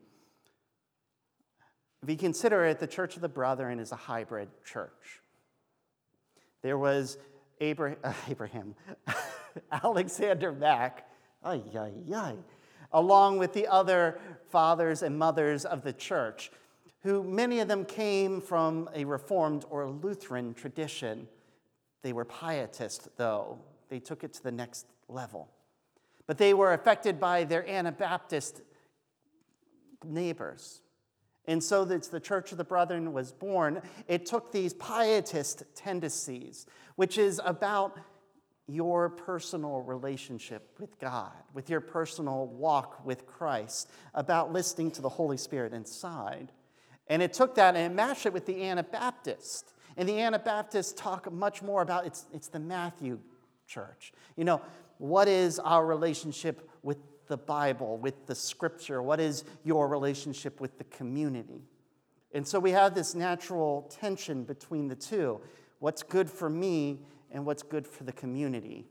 If 2.01 2.09
you 2.09 2.17
consider 2.17 2.65
it, 2.65 2.79
the 2.79 2.87
Church 2.87 3.15
of 3.15 3.21
the 3.21 3.29
Brethren 3.29 3.77
is 3.77 3.91
a 3.91 3.95
hybrid 3.95 4.49
church. 4.65 5.21
There 6.63 6.79
was 6.79 7.19
Abraham, 7.61 7.99
uh, 8.03 8.13
Abraham 8.27 8.73
Alexander 9.71 10.51
Mack, 10.51 11.07
ay, 11.43 11.61
ay, 11.77 11.91
ay, 12.15 12.33
along 12.91 13.37
with 13.37 13.53
the 13.53 13.67
other 13.67 14.19
fathers 14.49 15.03
and 15.03 15.19
mothers 15.19 15.65
of 15.65 15.83
the 15.83 15.93
church, 15.93 16.49
who 17.03 17.23
many 17.23 17.59
of 17.59 17.67
them 17.67 17.85
came 17.85 18.41
from 18.41 18.89
a 18.95 19.05
Reformed 19.05 19.65
or 19.69 19.87
Lutheran 19.87 20.55
tradition. 20.55 21.27
They 22.01 22.11
were 22.11 22.25
pietist, 22.25 23.09
though. 23.17 23.59
They 23.89 23.99
took 23.99 24.23
it 24.23 24.33
to 24.33 24.41
the 24.41 24.51
next 24.51 24.87
level. 25.07 25.51
But 26.27 26.37
they 26.37 26.53
were 26.53 26.73
affected 26.73 27.19
by 27.19 27.43
their 27.43 27.67
Anabaptist 27.67 28.61
neighbors. 30.03 30.81
And 31.47 31.63
so 31.63 31.85
that 31.85 32.03
the 32.03 32.19
Church 32.19 32.51
of 32.51 32.57
the 32.57 32.63
Brethren 32.63 33.13
was 33.13 33.31
born, 33.31 33.81
it 34.07 34.25
took 34.25 34.51
these 34.51 34.73
pietist 34.73 35.63
tendencies, 35.75 36.65
which 36.95 37.17
is 37.17 37.39
about 37.45 37.99
your 38.67 39.09
personal 39.09 39.81
relationship 39.81 40.75
with 40.79 40.97
God, 40.99 41.33
with 41.53 41.69
your 41.69 41.81
personal 41.81 42.47
walk 42.47 43.05
with 43.05 43.27
Christ, 43.27 43.91
about 44.15 44.51
listening 44.51 44.89
to 44.91 45.01
the 45.01 45.09
Holy 45.09 45.37
Spirit 45.37 45.71
inside. 45.71 46.51
And 47.07 47.21
it 47.21 47.33
took 47.33 47.55
that 47.55 47.75
and 47.75 47.91
it 47.91 47.95
matched 47.95 48.25
it 48.25 48.33
with 48.33 48.47
the 48.47 48.63
Anabaptist. 48.63 49.71
And 49.97 50.09
the 50.09 50.19
Anabaptists 50.19 50.93
talk 50.93 51.31
much 51.31 51.61
more 51.61 51.83
about 51.83 52.07
it's, 52.07 52.25
it's 52.33 52.47
the 52.47 52.59
Matthew 52.59 53.19
church. 53.67 54.13
You 54.35 54.45
know, 54.45 54.61
what 54.97 55.27
is 55.27 55.59
our 55.59 55.85
relationship 55.85 56.69
with 56.83 56.97
the 57.27 57.37
Bible, 57.37 57.97
with 57.97 58.25
the 58.27 58.35
scripture? 58.35 59.01
What 59.01 59.19
is 59.19 59.43
your 59.63 59.87
relationship 59.87 60.61
with 60.61 60.77
the 60.77 60.83
community? 60.85 61.63
And 62.33 62.47
so 62.47 62.59
we 62.59 62.71
have 62.71 62.93
this 62.93 63.15
natural 63.15 63.89
tension 63.99 64.43
between 64.43 64.87
the 64.87 64.95
two 64.95 65.41
what's 65.79 66.03
good 66.03 66.29
for 66.29 66.49
me 66.49 66.99
and 67.31 67.45
what's 67.45 67.61
good 67.61 67.85
for 67.87 68.05
the 68.05 68.11
community. 68.11 68.85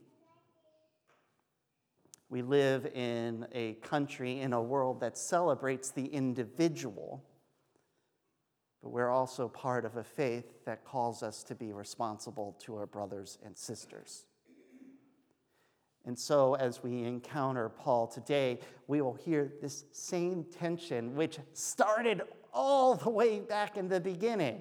We 2.28 2.42
live 2.42 2.86
in 2.86 3.46
a 3.52 3.74
country, 3.74 4.40
in 4.40 4.52
a 4.52 4.62
world 4.62 5.00
that 5.00 5.16
celebrates 5.16 5.90
the 5.90 6.06
individual, 6.06 7.24
but 8.82 8.90
we're 8.90 9.10
also 9.10 9.48
part 9.48 9.84
of 9.84 9.96
a 9.96 10.04
faith 10.04 10.64
that 10.66 10.84
calls 10.84 11.22
us 11.22 11.42
to 11.44 11.54
be 11.54 11.72
responsible 11.72 12.56
to 12.60 12.76
our 12.76 12.86
brothers 12.86 13.38
and 13.44 13.56
sisters. 13.56 14.24
And 16.06 16.18
so, 16.18 16.54
as 16.54 16.82
we 16.82 17.02
encounter 17.04 17.68
Paul 17.68 18.06
today, 18.06 18.60
we 18.86 19.00
will 19.00 19.14
hear 19.14 19.52
this 19.62 19.84
same 19.92 20.44
tension, 20.44 21.14
which 21.14 21.38
started 21.54 22.22
all 22.52 22.94
the 22.94 23.10
way 23.10 23.40
back 23.40 23.76
in 23.76 23.88
the 23.88 24.00
beginning, 24.00 24.60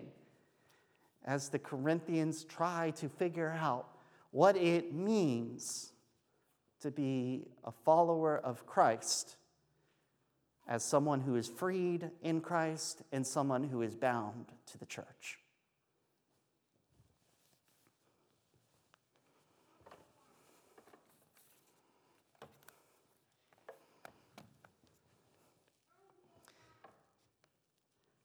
as 1.26 1.50
the 1.50 1.60
Corinthians 1.60 2.46
try 2.46 2.92
to 2.92 3.10
figure 3.10 3.52
out 3.60 3.88
what 4.32 4.56
it 4.56 4.94
means 4.94 5.92
to 6.82 6.92
be 6.92 7.48
a 7.64 7.72
follower 7.72 8.38
of 8.38 8.66
Christ 8.66 9.38
as 10.68 10.84
someone 10.84 11.22
who 11.22 11.36
is 11.36 11.48
freed 11.48 12.10
in 12.22 12.42
Christ 12.42 13.02
and 13.12 13.26
someone 13.26 13.64
who 13.64 13.82
is 13.82 13.96
bound 13.96 14.46
to 14.68 14.78
the 14.78 14.86
church. 14.86 15.40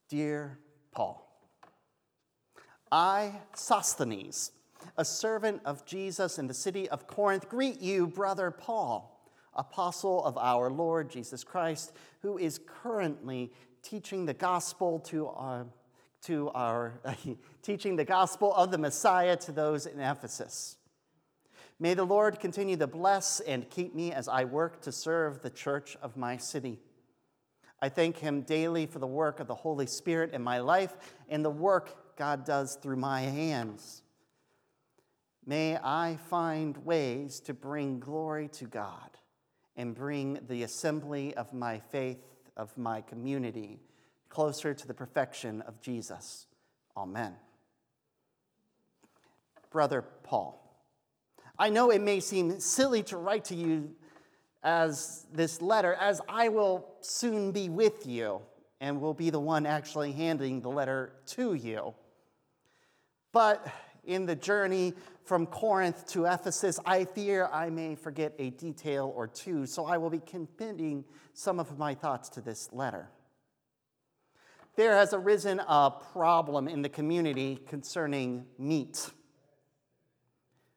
Dear 0.08 0.58
Paul, 0.92 1.24
I, 2.90 3.32
Sosthenes, 3.54 4.52
a 4.96 5.04
servant 5.04 5.60
of 5.66 5.84
Jesus 5.84 6.38
in 6.38 6.46
the 6.46 6.54
city 6.54 6.88
of 6.88 7.06
Corinth, 7.06 7.48
greet 7.48 7.80
you, 7.80 8.06
brother 8.06 8.50
Paul, 8.50 9.30
apostle 9.54 10.24
of 10.24 10.38
our 10.38 10.70
Lord 10.70 11.10
Jesus 11.10 11.44
Christ, 11.44 11.92
who 12.22 12.38
is 12.38 12.58
currently 12.82 13.52
teaching 13.82 14.24
the 14.24 14.32
gospel 14.32 14.98
to 15.00 15.28
our, 15.28 15.66
to 16.22 16.50
our 16.54 17.00
teaching 17.62 17.96
the 17.96 18.04
gospel 18.04 18.54
of 18.54 18.70
the 18.70 18.78
Messiah 18.78 19.36
to 19.36 19.52
those 19.52 19.84
in 19.84 20.00
Ephesus. 20.00 20.78
May 21.78 21.94
the 21.94 22.04
Lord 22.04 22.40
continue 22.40 22.76
to 22.78 22.86
bless 22.86 23.40
and 23.40 23.68
keep 23.68 23.94
me 23.94 24.12
as 24.12 24.26
I 24.26 24.44
work 24.44 24.80
to 24.82 24.90
serve 24.90 25.42
the 25.42 25.50
church 25.50 25.96
of 26.02 26.16
my 26.16 26.38
city. 26.38 26.80
I 27.80 27.88
thank 27.88 28.18
Him 28.18 28.42
daily 28.42 28.86
for 28.86 28.98
the 28.98 29.06
work 29.06 29.40
of 29.40 29.46
the 29.46 29.54
Holy 29.54 29.86
Spirit 29.86 30.32
in 30.32 30.42
my 30.42 30.58
life 30.58 30.96
and 31.28 31.44
the 31.44 31.50
work 31.50 32.16
God 32.16 32.44
does 32.44 32.76
through 32.76 32.96
my 32.96 33.20
hands. 33.22 34.02
May 35.46 35.76
I 35.76 36.18
find 36.28 36.76
ways 36.84 37.40
to 37.40 37.54
bring 37.54 38.00
glory 38.00 38.48
to 38.48 38.66
God 38.66 39.10
and 39.76 39.94
bring 39.94 40.40
the 40.48 40.64
assembly 40.64 41.34
of 41.34 41.54
my 41.54 41.78
faith, 41.78 42.18
of 42.56 42.76
my 42.76 43.00
community, 43.00 43.80
closer 44.28 44.74
to 44.74 44.86
the 44.86 44.92
perfection 44.92 45.62
of 45.62 45.80
Jesus. 45.80 46.46
Amen. 46.96 47.34
Brother 49.70 50.02
Paul, 50.22 50.82
I 51.58 51.70
know 51.70 51.90
it 51.90 52.00
may 52.00 52.20
seem 52.20 52.58
silly 52.60 53.02
to 53.04 53.16
write 53.16 53.44
to 53.46 53.54
you 53.54 53.94
as 54.62 55.26
this 55.32 55.62
letter, 55.62 55.94
as 55.94 56.20
I 56.28 56.48
will 56.48 56.88
soon 57.00 57.52
be 57.52 57.68
with 57.68 58.06
you 58.06 58.42
and 58.80 59.00
will 59.00 59.14
be 59.14 59.30
the 59.30 59.40
one 59.40 59.66
actually 59.66 60.12
handing 60.12 60.60
the 60.60 60.68
letter 60.68 61.12
to 61.26 61.54
you. 61.54 61.94
But 63.32 63.66
in 64.04 64.26
the 64.26 64.36
journey 64.36 64.94
from 65.24 65.46
Corinth 65.46 66.06
to 66.08 66.24
Ephesus, 66.24 66.80
I 66.86 67.04
fear 67.04 67.48
I 67.52 67.70
may 67.70 67.94
forget 67.94 68.34
a 68.38 68.50
detail 68.50 69.12
or 69.14 69.26
two, 69.26 69.66
so 69.66 69.84
I 69.84 69.98
will 69.98 70.10
be 70.10 70.20
committing 70.20 71.04
some 71.34 71.60
of 71.60 71.78
my 71.78 71.94
thoughts 71.94 72.28
to 72.30 72.40
this 72.40 72.72
letter. 72.72 73.10
There 74.76 74.94
has 74.94 75.12
arisen 75.12 75.60
a 75.60 75.92
problem 76.12 76.68
in 76.68 76.82
the 76.82 76.88
community 76.88 77.56
concerning 77.66 78.46
meat. 78.58 79.10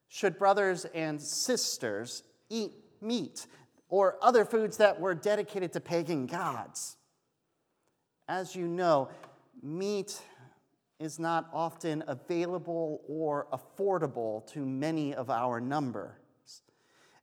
Should 0.07 0.37
brothers 0.37 0.85
and 0.85 1.21
sisters 1.21 2.23
eat 2.49 2.73
meat? 2.99 3.45
Or 3.91 4.17
other 4.21 4.45
foods 4.45 4.77
that 4.77 4.99
were 4.99 5.13
dedicated 5.13 5.73
to 5.73 5.79
pagan 5.79 6.25
gods. 6.25 6.95
As 8.27 8.55
you 8.55 8.65
know, 8.65 9.09
meat 9.61 10.19
is 10.99 11.19
not 11.19 11.49
often 11.53 12.03
available 12.07 13.01
or 13.07 13.47
affordable 13.51 14.47
to 14.53 14.65
many 14.65 15.13
of 15.13 15.29
our 15.29 15.59
numbers, 15.59 16.63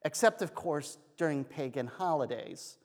except, 0.04 0.42
of 0.42 0.54
course, 0.54 0.98
during 1.16 1.42
pagan 1.42 1.86
holidays, 1.86 2.76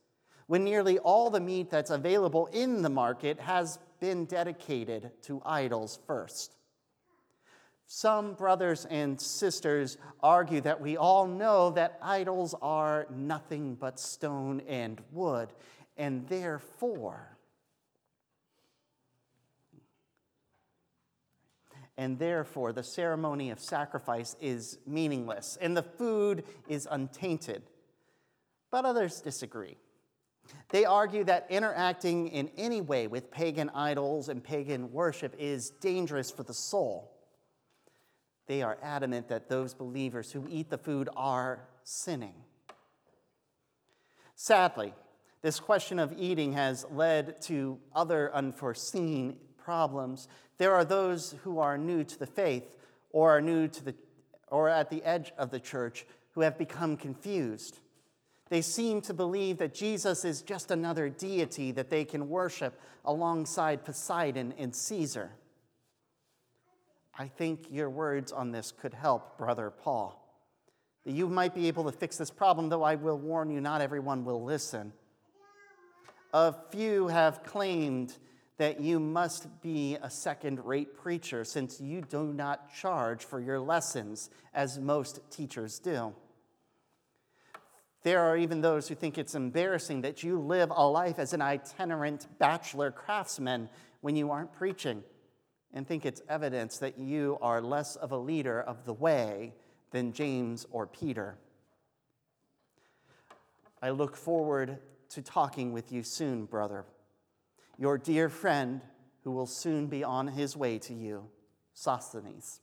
when 0.47 0.63
nearly 0.63 0.97
all 0.99 1.29
the 1.29 1.41
meat 1.41 1.69
that's 1.69 1.91
available 1.91 2.47
in 2.53 2.83
the 2.83 2.89
market 2.89 3.39
has 3.39 3.79
been 3.99 4.23
dedicated 4.25 5.11
to 5.23 5.41
idols 5.45 5.99
first. 6.07 6.55
Some 7.85 8.33
brothers 8.33 8.85
and 8.85 9.19
sisters 9.19 9.97
argue 10.21 10.61
that 10.61 10.81
we 10.81 10.97
all 10.97 11.27
know 11.27 11.69
that 11.71 11.99
idols 12.01 12.55
are 12.61 13.07
nothing 13.09 13.75
but 13.75 13.99
stone 13.99 14.61
and 14.67 15.01
wood, 15.11 15.53
and 15.97 16.27
therefore, 16.27 17.37
and 21.97 22.17
therefore 22.17 22.73
the 22.73 22.83
ceremony 22.83 23.51
of 23.51 23.59
sacrifice 23.59 24.35
is 24.41 24.79
meaningless 24.87 25.57
and 25.61 25.77
the 25.77 25.83
food 25.83 26.43
is 26.67 26.87
untainted. 26.89 27.63
But 28.71 28.85
others 28.85 29.21
disagree. 29.21 29.77
They 30.69 30.85
argue 30.85 31.23
that 31.25 31.45
interacting 31.49 32.27
in 32.29 32.49
any 32.57 32.81
way 32.81 33.07
with 33.07 33.31
pagan 33.31 33.69
idols 33.69 34.29
and 34.29 34.43
pagan 34.43 34.91
worship 34.91 35.35
is 35.37 35.69
dangerous 35.69 36.31
for 36.31 36.43
the 36.43 36.53
soul. 36.53 37.12
They 38.47 38.61
are 38.61 38.77
adamant 38.81 39.29
that 39.29 39.49
those 39.49 39.73
believers 39.73 40.31
who 40.31 40.45
eat 40.49 40.69
the 40.69 40.77
food 40.77 41.09
are 41.15 41.67
sinning. 41.83 42.35
Sadly, 44.35 44.93
this 45.41 45.59
question 45.59 45.99
of 45.99 46.13
eating 46.17 46.53
has 46.53 46.85
led 46.91 47.41
to 47.43 47.77
other 47.93 48.33
unforeseen 48.33 49.37
problems. 49.57 50.27
There 50.57 50.73
are 50.73 50.85
those 50.85 51.35
who 51.43 51.59
are 51.59 51.77
new 51.77 52.03
to 52.03 52.19
the 52.19 52.25
faith 52.25 52.75
or 53.11 53.37
are 53.37 53.41
new 53.41 53.67
to 53.67 53.83
the 53.83 53.95
or 54.49 54.69
at 54.69 54.89
the 54.89 55.03
edge 55.03 55.31
of 55.37 55.49
the 55.49 55.59
church 55.59 56.05
who 56.33 56.41
have 56.41 56.57
become 56.57 56.95
confused. 56.95 57.79
They 58.49 58.61
seem 58.61 59.01
to 59.01 59.13
believe 59.13 59.57
that 59.57 59.73
Jesus 59.73 60.23
is 60.23 60.43
just 60.43 60.69
another 60.69 61.09
deity 61.09 61.71
that 61.71 61.89
they 61.89 62.05
can 62.05 62.29
worship 62.29 62.79
alongside 63.03 63.83
Poseidon 63.83 64.53
and 64.57 64.75
Caesar. 64.75 65.31
I 67.17 67.27
think 67.27 67.67
your 67.69 67.89
words 67.89 68.31
on 68.31 68.51
this 68.51 68.71
could 68.71 68.93
help, 68.93 69.37
Brother 69.37 69.69
Paul. 69.69 70.19
You 71.05 71.27
might 71.27 71.53
be 71.53 71.67
able 71.67 71.83
to 71.83 71.91
fix 71.91 72.17
this 72.17 72.31
problem, 72.31 72.69
though 72.69 72.83
I 72.83 72.95
will 72.95 73.17
warn 73.17 73.51
you, 73.51 73.61
not 73.61 73.81
everyone 73.81 74.25
will 74.25 74.43
listen. 74.43 74.93
A 76.33 76.55
few 76.71 77.09
have 77.09 77.43
claimed 77.43 78.17
that 78.57 78.79
you 78.79 78.99
must 78.99 79.61
be 79.61 79.97
a 80.01 80.09
second 80.09 80.65
rate 80.65 80.95
preacher 80.97 81.43
since 81.43 81.79
you 81.79 82.01
do 82.01 82.33
not 82.33 82.73
charge 82.73 83.25
for 83.25 83.39
your 83.39 83.59
lessons, 83.59 84.31
as 84.53 84.79
most 84.79 85.19
teachers 85.29 85.77
do. 85.77 86.15
There 88.01 88.21
are 88.21 88.37
even 88.37 88.61
those 88.61 88.87
who 88.87 88.95
think 88.95 89.17
it's 89.17 89.35
embarrassing 89.35 90.01
that 90.01 90.23
you 90.23 90.39
live 90.39 90.71
a 90.71 90.87
life 90.87 91.19
as 91.19 91.33
an 91.33 91.41
itinerant 91.41 92.27
bachelor 92.39 92.91
craftsman 92.91 93.69
when 94.01 94.15
you 94.15 94.31
aren't 94.31 94.53
preaching 94.53 95.03
and 95.73 95.87
think 95.87 96.05
it's 96.05 96.21
evidence 96.29 96.77
that 96.77 96.99
you 96.99 97.37
are 97.41 97.61
less 97.61 97.95
of 97.95 98.11
a 98.11 98.17
leader 98.17 98.61
of 98.61 98.85
the 98.85 98.93
way 98.93 99.53
than 99.91 100.13
James 100.13 100.65
or 100.71 100.85
Peter. 100.85 101.35
I 103.81 103.89
look 103.89 104.15
forward 104.15 104.77
to 105.09 105.21
talking 105.21 105.73
with 105.73 105.91
you 105.91 106.03
soon, 106.03 106.45
brother. 106.45 106.85
Your 107.77 107.97
dear 107.97 108.29
friend, 108.29 108.81
who 109.23 109.31
will 109.31 109.47
soon 109.47 109.87
be 109.87 110.03
on 110.03 110.27
his 110.27 110.55
way 110.55 110.77
to 110.79 110.93
you, 110.93 111.25
Sosthenes. 111.73 112.59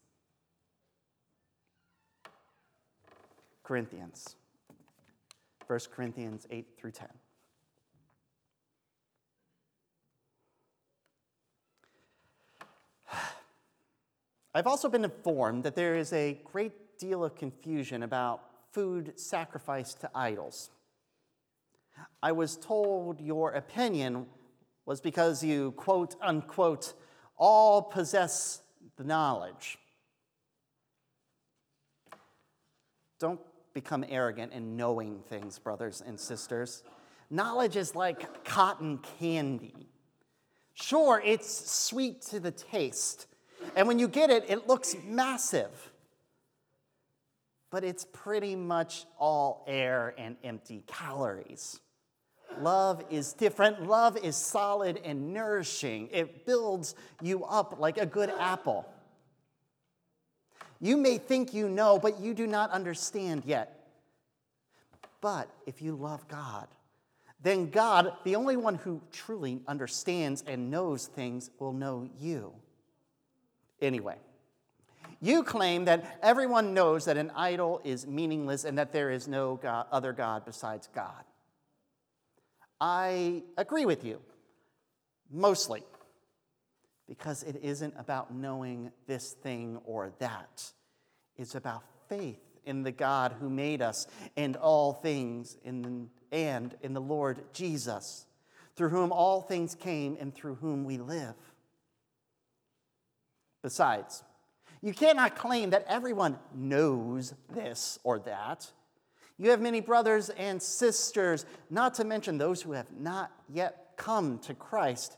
Corinthians, 3.63 4.37
1 5.67 5.79
Corinthians 5.95 6.47
8 6.51 6.67
through 6.77 6.91
10. 6.91 7.09
I've 14.55 14.67
also 14.67 14.89
been 14.89 15.05
informed 15.05 15.65
that 15.65 15.77
there 15.77 15.95
is 15.95 16.13
a 16.13 16.41
great 16.45 16.99
deal 16.99 17.25
of 17.25 17.37
confusion 17.37 18.03
about 18.03 18.43
food 18.73 19.19
sacrificed 19.19 20.01
to 20.01 20.11
idols. 20.15 20.71
I 22.23 22.33
was 22.33 22.57
told 22.57 23.21
your 23.21 23.53
opinion 23.53 24.27
was 24.87 25.01
because 25.01 25.45
you, 25.45 25.73
quote 25.73 26.17
unquote, 26.21 26.95
all 27.37 27.83
possess 27.83 28.63
the 28.97 29.05
knowledge. 29.05 29.79
Don't 33.19 33.41
become 33.73 34.05
arrogant 34.09 34.53
in 34.53 34.77
knowing 34.77 35.21
things, 35.29 35.59
brothers 35.59 36.03
and 36.05 36.19
sisters. 36.19 36.83
Knowledge 37.31 37.77
is 37.77 37.95
like 37.95 38.45
cotton 38.45 38.99
candy. 39.19 39.89
Sure, 40.75 41.23
it's 41.25 41.71
sweet 41.71 42.23
to 42.23 42.41
the 42.41 42.51
taste, 42.51 43.27
and 43.77 43.87
when 43.87 43.99
you 43.99 44.09
get 44.09 44.31
it, 44.31 44.45
it 44.49 44.67
looks 44.67 44.97
massive. 45.05 45.71
But 47.71 47.85
it's 47.85 48.05
pretty 48.05 48.57
much 48.57 49.07
all 49.19 49.65
air 49.69 50.15
and 50.19 50.37
empty 50.43 50.83
calories. 50.87 51.81
Love 52.61 53.05
is 53.11 53.33
different. 53.33 53.87
Love 53.87 54.17
is 54.17 54.35
solid 54.37 55.01
and 55.05 55.33
nourishing. 55.33 56.09
It 56.11 56.45
builds 56.47 56.95
you 57.23 57.45
up 57.45 57.79
like 57.79 57.97
a 57.97 58.07
good 58.07 58.31
apple. 58.31 58.87
You 60.81 60.97
may 60.97 61.19
think 61.19 61.55
you 61.55 61.69
know, 61.69 61.99
but 61.99 62.21
you 62.21 62.35
do 62.35 62.47
not 62.47 62.71
understand 62.71 63.45
yet. 63.45 63.89
But 65.21 65.49
if 65.67 65.83
you 65.83 65.95
love 65.95 66.27
God, 66.27 66.67
then 67.43 67.71
God, 67.71 68.15
the 68.25 68.37
only 68.37 68.57
one 68.57 68.75
who 68.75 69.01
truly 69.13 69.61
understands 69.69 70.43
and 70.47 70.71
knows 70.71 71.07
things, 71.07 71.51
will 71.59 71.73
know 71.73 72.09
you. 72.19 72.53
Anyway, 73.81 74.17
you 75.21 75.43
claim 75.43 75.85
that 75.85 76.19
everyone 76.23 76.75
knows 76.75 77.05
that 77.05 77.17
an 77.17 77.31
idol 77.37 77.81
is 77.85 78.07
meaningless 78.07 78.65
and 78.65 78.79
that 78.79 78.93
there 78.93 79.11
is 79.11 79.29
no 79.29 79.57
God, 79.57 79.87
other 79.93 80.13
God 80.13 80.45
besides 80.45 80.89
God. 80.95 81.25
I 82.81 83.43
agree 83.59 83.85
with 83.85 84.05
you, 84.05 84.21
mostly, 85.31 85.83
because 87.07 87.43
it 87.43 87.61
isn't 87.63 87.95
about 87.99 88.33
knowing 88.35 88.93
this 89.07 89.33
thing 89.33 89.79
or 89.85 90.13
that. 90.21 90.73
It's 91.37 91.55
about 91.55 91.83
faith 92.09 92.41
in 92.65 92.83
the 92.83 92.93
God 92.93 93.35
who 93.39 93.51
made 93.51 93.83
us 93.83 94.07
and 94.37 94.57
all 94.57 94.93
things 94.93 95.57
in, 95.65 96.09
and 96.33 96.75
in 96.83 96.95
the 96.95 97.01
Lord 97.01 97.43
Jesus, 97.53 98.27
through 98.77 98.91
whom 98.91 99.13
all 99.13 99.43
things 99.43 99.75
came 99.75 100.17
and 100.19 100.35
through 100.35 100.55
whom 100.55 100.85
we 100.85 100.97
live. 100.97 101.35
Besides, 103.63 104.23
you 104.83 104.95
cannot 104.95 105.37
claim 105.37 105.71
that 105.71 105.85
everyone 105.89 106.39
knows 106.55 107.35
this 107.53 107.99
or 108.03 108.19
that. 108.21 108.71
You 109.37 109.51
have 109.51 109.61
many 109.61 109.81
brothers 109.81 110.31
and 110.31 110.63
sisters, 110.63 111.47
not 111.71 111.95
to 111.95 112.05
mention 112.05 112.39
those 112.39 112.63
who 112.63 112.73
have 112.73 112.91
not 112.99 113.31
yet 113.49 113.93
come 113.97 114.39
to 114.41 114.55
Christ 114.55 115.17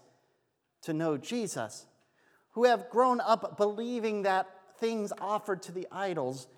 to 0.82 0.92
know 0.92 1.16
Jesus, 1.16 1.86
who 2.52 2.64
have 2.64 2.90
grown 2.90 3.20
up 3.20 3.56
believing 3.56 4.22
that 4.22 4.48
things 4.78 5.12
offered 5.20 5.62
to 5.62 5.72
the 5.72 5.86
idols 5.92 6.48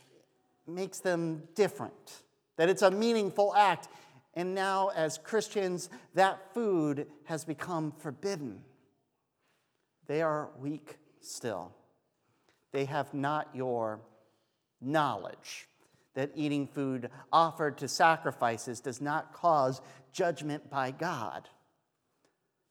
makes 0.67 0.99
them 1.01 1.43
different, 1.55 2.23
that 2.57 2.71
it's 2.71 2.83
a 2.83 2.91
meaningful 2.91 3.55
act. 3.55 3.89
And 4.35 4.55
now, 4.55 4.91
as 4.97 5.19
Christians, 5.19 5.89
that 6.15 6.53
food 6.55 7.07
has 7.25 7.45
become 7.45 7.93
forbidden. 7.99 8.63
They 10.07 10.23
are 10.23 10.49
weak 10.59 10.97
still. 11.25 11.73
They 12.73 12.85
have 12.87 13.15
not 13.15 13.49
your 13.55 14.01
knowledge 14.81 15.69
that 16.15 16.31
eating 16.35 16.67
food 16.67 17.11
offered 17.33 17.79
to 17.79 17.89
sacrifices 17.89 18.81
does 18.81 19.01
not 19.01 19.33
cause 19.33 19.81
judgment 20.13 20.71
by 20.71 20.91
God. 20.91 21.49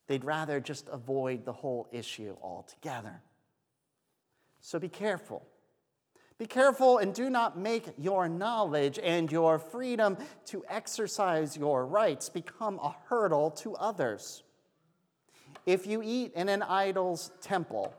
They'd 0.06 0.24
rather 0.24 0.60
just 0.60 0.88
avoid 0.90 1.44
the 1.44 1.52
whole 1.52 1.88
issue 1.92 2.36
altogether. 2.42 3.22
So 4.60 4.78
be 4.78 4.88
careful. 4.88 5.46
Be 6.38 6.46
careful 6.46 6.98
and 6.98 7.14
do 7.14 7.30
not 7.30 7.58
make 7.58 7.86
your 7.96 8.28
knowledge 8.28 8.98
and 9.02 9.30
your 9.30 9.58
freedom 9.58 10.16
to 10.46 10.64
exercise 10.68 11.56
your 11.56 11.86
rights 11.86 12.28
become 12.28 12.78
a 12.80 12.94
hurdle 13.06 13.50
to 13.50 13.74
others. 13.76 14.42
If 15.64 15.86
you 15.86 16.02
eat 16.02 16.32
in 16.34 16.48
an 16.48 16.62
idol's 16.62 17.30
temple, 17.40 17.94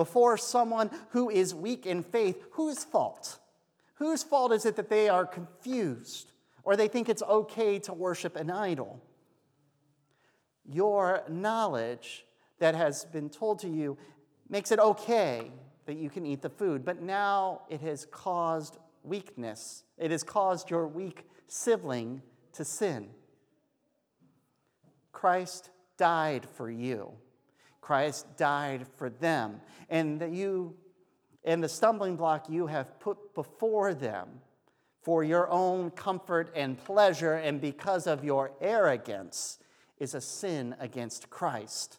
before 0.00 0.38
someone 0.38 0.90
who 1.10 1.28
is 1.28 1.54
weak 1.54 1.84
in 1.84 2.02
faith, 2.02 2.42
whose 2.52 2.84
fault? 2.84 3.38
Whose 3.96 4.22
fault 4.22 4.50
is 4.50 4.64
it 4.64 4.76
that 4.76 4.88
they 4.88 5.10
are 5.10 5.26
confused 5.26 6.32
or 6.62 6.74
they 6.74 6.88
think 6.88 7.10
it's 7.10 7.22
okay 7.22 7.78
to 7.80 7.92
worship 7.92 8.34
an 8.34 8.50
idol? 8.50 8.98
Your 10.64 11.22
knowledge 11.28 12.24
that 12.60 12.74
has 12.74 13.04
been 13.04 13.28
told 13.28 13.58
to 13.58 13.68
you 13.68 13.98
makes 14.48 14.72
it 14.72 14.78
okay 14.78 15.52
that 15.84 15.98
you 15.98 16.08
can 16.08 16.24
eat 16.24 16.40
the 16.40 16.48
food, 16.48 16.82
but 16.82 17.02
now 17.02 17.60
it 17.68 17.82
has 17.82 18.06
caused 18.06 18.78
weakness. 19.02 19.84
It 19.98 20.10
has 20.12 20.22
caused 20.22 20.70
your 20.70 20.88
weak 20.88 21.26
sibling 21.46 22.22
to 22.54 22.64
sin. 22.64 23.10
Christ 25.12 25.68
died 25.98 26.46
for 26.56 26.70
you. 26.70 27.12
Christ 27.80 28.26
died 28.36 28.86
for 28.96 29.10
them. 29.10 29.60
And 29.88 30.20
that 30.20 30.30
you 30.30 30.74
and 31.44 31.62
the 31.62 31.68
stumbling 31.68 32.16
block 32.16 32.46
you 32.48 32.66
have 32.66 33.00
put 33.00 33.34
before 33.34 33.94
them 33.94 34.28
for 35.02 35.24
your 35.24 35.50
own 35.50 35.90
comfort 35.90 36.52
and 36.54 36.76
pleasure 36.76 37.34
and 37.34 37.60
because 37.60 38.06
of 38.06 38.22
your 38.22 38.52
arrogance 38.60 39.58
is 39.98 40.14
a 40.14 40.20
sin 40.20 40.74
against 40.78 41.30
Christ. 41.30 41.98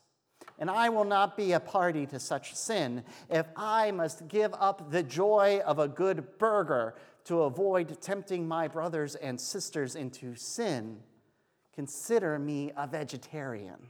And 0.59 0.69
I 0.69 0.89
will 0.89 1.05
not 1.05 1.35
be 1.35 1.53
a 1.53 1.59
party 1.59 2.05
to 2.07 2.19
such 2.19 2.53
sin 2.53 3.03
if 3.29 3.47
I 3.55 3.89
must 3.91 4.27
give 4.27 4.53
up 4.53 4.91
the 4.91 5.01
joy 5.01 5.59
of 5.65 5.79
a 5.79 5.87
good 5.87 6.37
burger 6.37 6.95
to 7.25 7.43
avoid 7.43 7.99
tempting 8.01 8.47
my 8.47 8.67
brothers 8.67 9.15
and 9.15 9.39
sisters 9.39 9.95
into 9.95 10.35
sin. 10.35 10.99
Consider 11.73 12.37
me 12.37 12.71
a 12.77 12.85
vegetarian. 12.85 13.87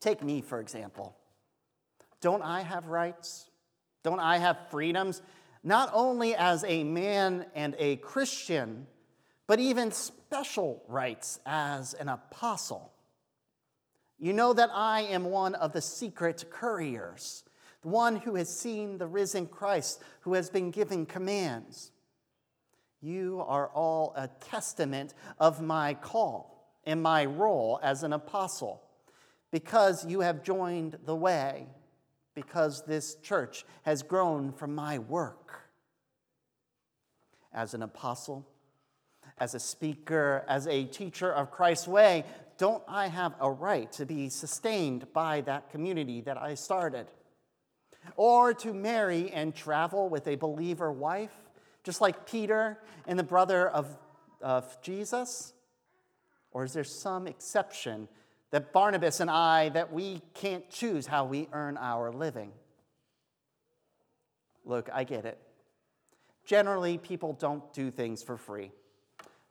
Take 0.00 0.22
me, 0.22 0.40
for 0.40 0.60
example. 0.60 1.16
Don't 2.20 2.42
I 2.42 2.62
have 2.62 2.86
rights? 2.86 3.48
Don't 4.02 4.20
I 4.20 4.38
have 4.38 4.56
freedoms? 4.70 5.22
Not 5.62 5.90
only 5.92 6.34
as 6.34 6.64
a 6.64 6.84
man 6.84 7.46
and 7.54 7.74
a 7.78 7.96
Christian, 7.96 8.86
but 9.46 9.58
even 9.58 9.90
special 9.90 10.82
rights 10.88 11.40
as 11.46 11.94
an 11.94 12.08
apostle. 12.08 12.92
You 14.18 14.32
know 14.32 14.52
that 14.52 14.70
I 14.72 15.02
am 15.02 15.24
one 15.24 15.54
of 15.54 15.72
the 15.72 15.80
secret 15.80 16.44
couriers, 16.50 17.44
the 17.82 17.88
one 17.88 18.16
who 18.16 18.34
has 18.34 18.48
seen 18.48 18.98
the 18.98 19.06
risen 19.06 19.46
Christ, 19.46 20.02
who 20.20 20.34
has 20.34 20.50
been 20.50 20.70
given 20.70 21.06
commands. 21.06 21.92
You 23.00 23.44
are 23.46 23.68
all 23.68 24.12
a 24.16 24.28
testament 24.28 25.14
of 25.38 25.60
my 25.62 25.94
call 25.94 26.72
and 26.84 27.00
my 27.00 27.26
role 27.26 27.78
as 27.82 28.02
an 28.02 28.12
apostle 28.12 28.82
because 29.50 30.04
you 30.06 30.20
have 30.20 30.42
joined 30.42 30.98
the 31.04 31.16
way, 31.16 31.66
because 32.34 32.84
this 32.84 33.16
church 33.16 33.64
has 33.82 34.02
grown 34.02 34.52
from 34.52 34.74
my 34.74 34.98
work. 34.98 35.62
As 37.52 37.74
an 37.74 37.82
apostle, 37.82 38.46
as 39.38 39.54
a 39.54 39.60
speaker, 39.60 40.44
as 40.48 40.66
a 40.66 40.84
teacher 40.84 41.32
of 41.32 41.50
Christ's 41.50 41.88
way, 41.88 42.24
don't 42.58 42.82
I 42.88 43.06
have 43.06 43.34
a 43.40 43.50
right 43.50 43.90
to 43.92 44.04
be 44.04 44.28
sustained 44.28 45.12
by 45.12 45.40
that 45.42 45.70
community 45.70 46.20
that 46.22 46.36
I 46.36 46.54
started? 46.54 47.06
Or 48.16 48.52
to 48.54 48.74
marry 48.74 49.30
and 49.30 49.54
travel 49.54 50.08
with 50.08 50.26
a 50.26 50.34
believer 50.34 50.92
wife, 50.92 51.34
just 51.84 52.00
like 52.00 52.26
Peter 52.26 52.78
and 53.06 53.18
the 53.18 53.24
brother 53.24 53.68
of, 53.68 53.96
of 54.42 54.80
Jesus? 54.82 55.52
Or 56.50 56.64
is 56.64 56.72
there 56.72 56.84
some 56.84 57.26
exception 57.26 58.08
that 58.50 58.72
Barnabas 58.72 59.20
and 59.20 59.30
I, 59.30 59.68
that 59.70 59.92
we 59.92 60.22
can't 60.34 60.68
choose 60.70 61.06
how 61.06 61.24
we 61.24 61.48
earn 61.52 61.76
our 61.76 62.10
living. 62.10 62.52
Look, 64.64 64.88
I 64.92 65.04
get 65.04 65.24
it. 65.24 65.38
Generally, 66.44 66.98
people 66.98 67.34
don't 67.34 67.72
do 67.72 67.90
things 67.90 68.22
for 68.22 68.36
free. 68.36 68.70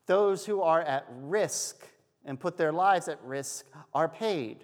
Those 0.07 0.45
who 0.45 0.61
are 0.61 0.81
at 0.81 1.05
risk 1.09 1.85
and 2.25 2.39
put 2.39 2.57
their 2.57 2.71
lives 2.71 3.07
at 3.07 3.23
risk 3.23 3.65
are 3.93 4.09
paid. 4.09 4.63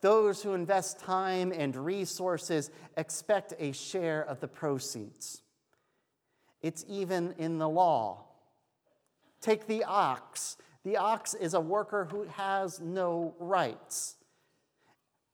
Those 0.00 0.42
who 0.42 0.54
invest 0.54 0.98
time 0.98 1.52
and 1.52 1.76
resources 1.76 2.70
expect 2.96 3.52
a 3.58 3.72
share 3.72 4.22
of 4.22 4.40
the 4.40 4.48
proceeds. 4.48 5.42
It's 6.62 6.84
even 6.88 7.34
in 7.38 7.58
the 7.58 7.68
law. 7.68 8.24
Take 9.40 9.66
the 9.66 9.84
ox 9.84 10.56
the 10.84 10.96
ox 10.96 11.34
is 11.34 11.54
a 11.54 11.60
worker 11.60 12.06
who 12.10 12.24
has 12.24 12.80
no 12.80 13.34
rights. 13.38 14.16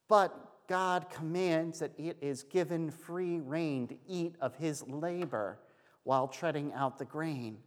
But 0.08 0.66
God 0.68 1.08
commands 1.10 1.78
that 1.78 1.92
it 1.98 2.16
is 2.20 2.42
given 2.42 2.90
free 2.90 3.38
rein 3.38 3.86
to 3.88 3.96
eat 4.08 4.34
of 4.40 4.56
his 4.56 4.86
labor 4.86 5.58
while 6.02 6.28
treading 6.28 6.72
out 6.72 6.98
the 6.98 7.04
grain. 7.04 7.58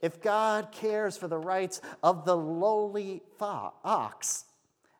If 0.00 0.20
God 0.20 0.72
cares 0.72 1.16
for 1.16 1.28
the 1.28 1.38
rights 1.38 1.80
of 2.02 2.24
the 2.24 2.36
lowly 2.36 3.22
ox, 3.40 4.44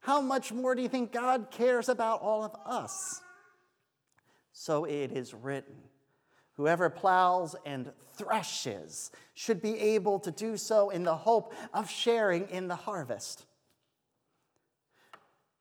how 0.00 0.20
much 0.20 0.52
more 0.52 0.74
do 0.74 0.82
you 0.82 0.88
think 0.88 1.12
God 1.12 1.50
cares 1.50 1.88
about 1.88 2.20
all 2.20 2.44
of 2.44 2.54
us? 2.66 3.20
So 4.52 4.84
it 4.84 5.12
is 5.12 5.34
written 5.34 5.74
Whoever 6.56 6.88
plows 6.88 7.56
and 7.66 7.90
threshes 8.14 9.10
should 9.34 9.60
be 9.60 9.78
able 9.78 10.20
to 10.20 10.30
do 10.30 10.56
so 10.56 10.90
in 10.90 11.02
the 11.02 11.16
hope 11.16 11.52
of 11.72 11.90
sharing 11.90 12.48
in 12.48 12.68
the 12.68 12.76
harvest. 12.76 13.44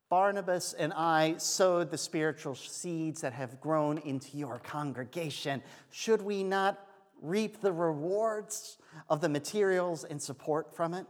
Barnabas 0.10 0.73
and 0.73 0.93
I 0.93 1.38
sowed 1.38 1.89
the 1.89 1.97
spiritual 1.97 2.53
seeds 2.53 3.21
that 3.21 3.34
have 3.34 3.60
grown 3.60 3.97
into 3.97 4.38
your 4.38 4.60
congregation. 4.60 5.63
Should 5.89 6.21
we 6.21 6.43
not 6.43 6.79
reap 7.19 7.62
the 7.62 7.73
rewards 7.73 8.77
of 9.10 9.21
the 9.21 9.29
materials 9.29 10.03
and 10.03 10.21
support 10.21 10.75
from 10.75 10.93
it? 10.93 11.08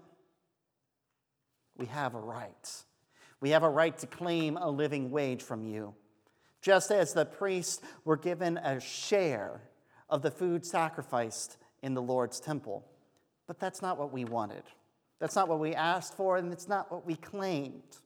We 1.75 1.87
have 1.87 2.15
a 2.15 2.19
right. 2.19 2.83
We 3.41 3.49
have 3.49 3.63
a 3.63 3.69
right 3.69 3.97
to 3.97 4.07
claim 4.07 4.55
a 4.55 4.69
living 4.69 5.11
wage 5.11 5.41
from 5.41 5.65
you. 5.65 5.95
Just 6.61 6.89
as 6.89 7.13
the 7.13 7.25
priests 7.25 7.81
were 8.05 8.15
given 8.15 8.55
a 8.55 8.79
share 8.79 9.59
of 10.13 10.21
the 10.21 10.29
food 10.29 10.63
sacrificed 10.63 11.57
in 11.81 11.95
the 11.95 12.01
Lord's 12.01 12.39
temple. 12.39 12.85
But 13.47 13.59
that's 13.59 13.81
not 13.81 13.97
what 13.97 14.13
we 14.13 14.25
wanted. 14.25 14.61
That's 15.19 15.35
not 15.35 15.47
what 15.47 15.59
we 15.59 15.73
asked 15.73 16.15
for, 16.15 16.37
and 16.37 16.53
it's 16.53 16.67
not 16.67 16.91
what 16.91 17.03
we 17.03 17.15
claimed. 17.15 17.97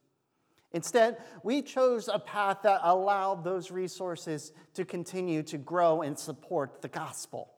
Instead, 0.71 1.17
we 1.43 1.61
chose 1.61 2.07
a 2.07 2.17
path 2.17 2.59
that 2.63 2.79
allowed 2.83 3.43
those 3.43 3.71
resources 3.71 4.53
to 4.73 4.85
continue 4.85 5.43
to 5.43 5.57
grow 5.57 6.01
and 6.01 6.17
support 6.17 6.81
the 6.81 6.87
gospel. 6.87 7.51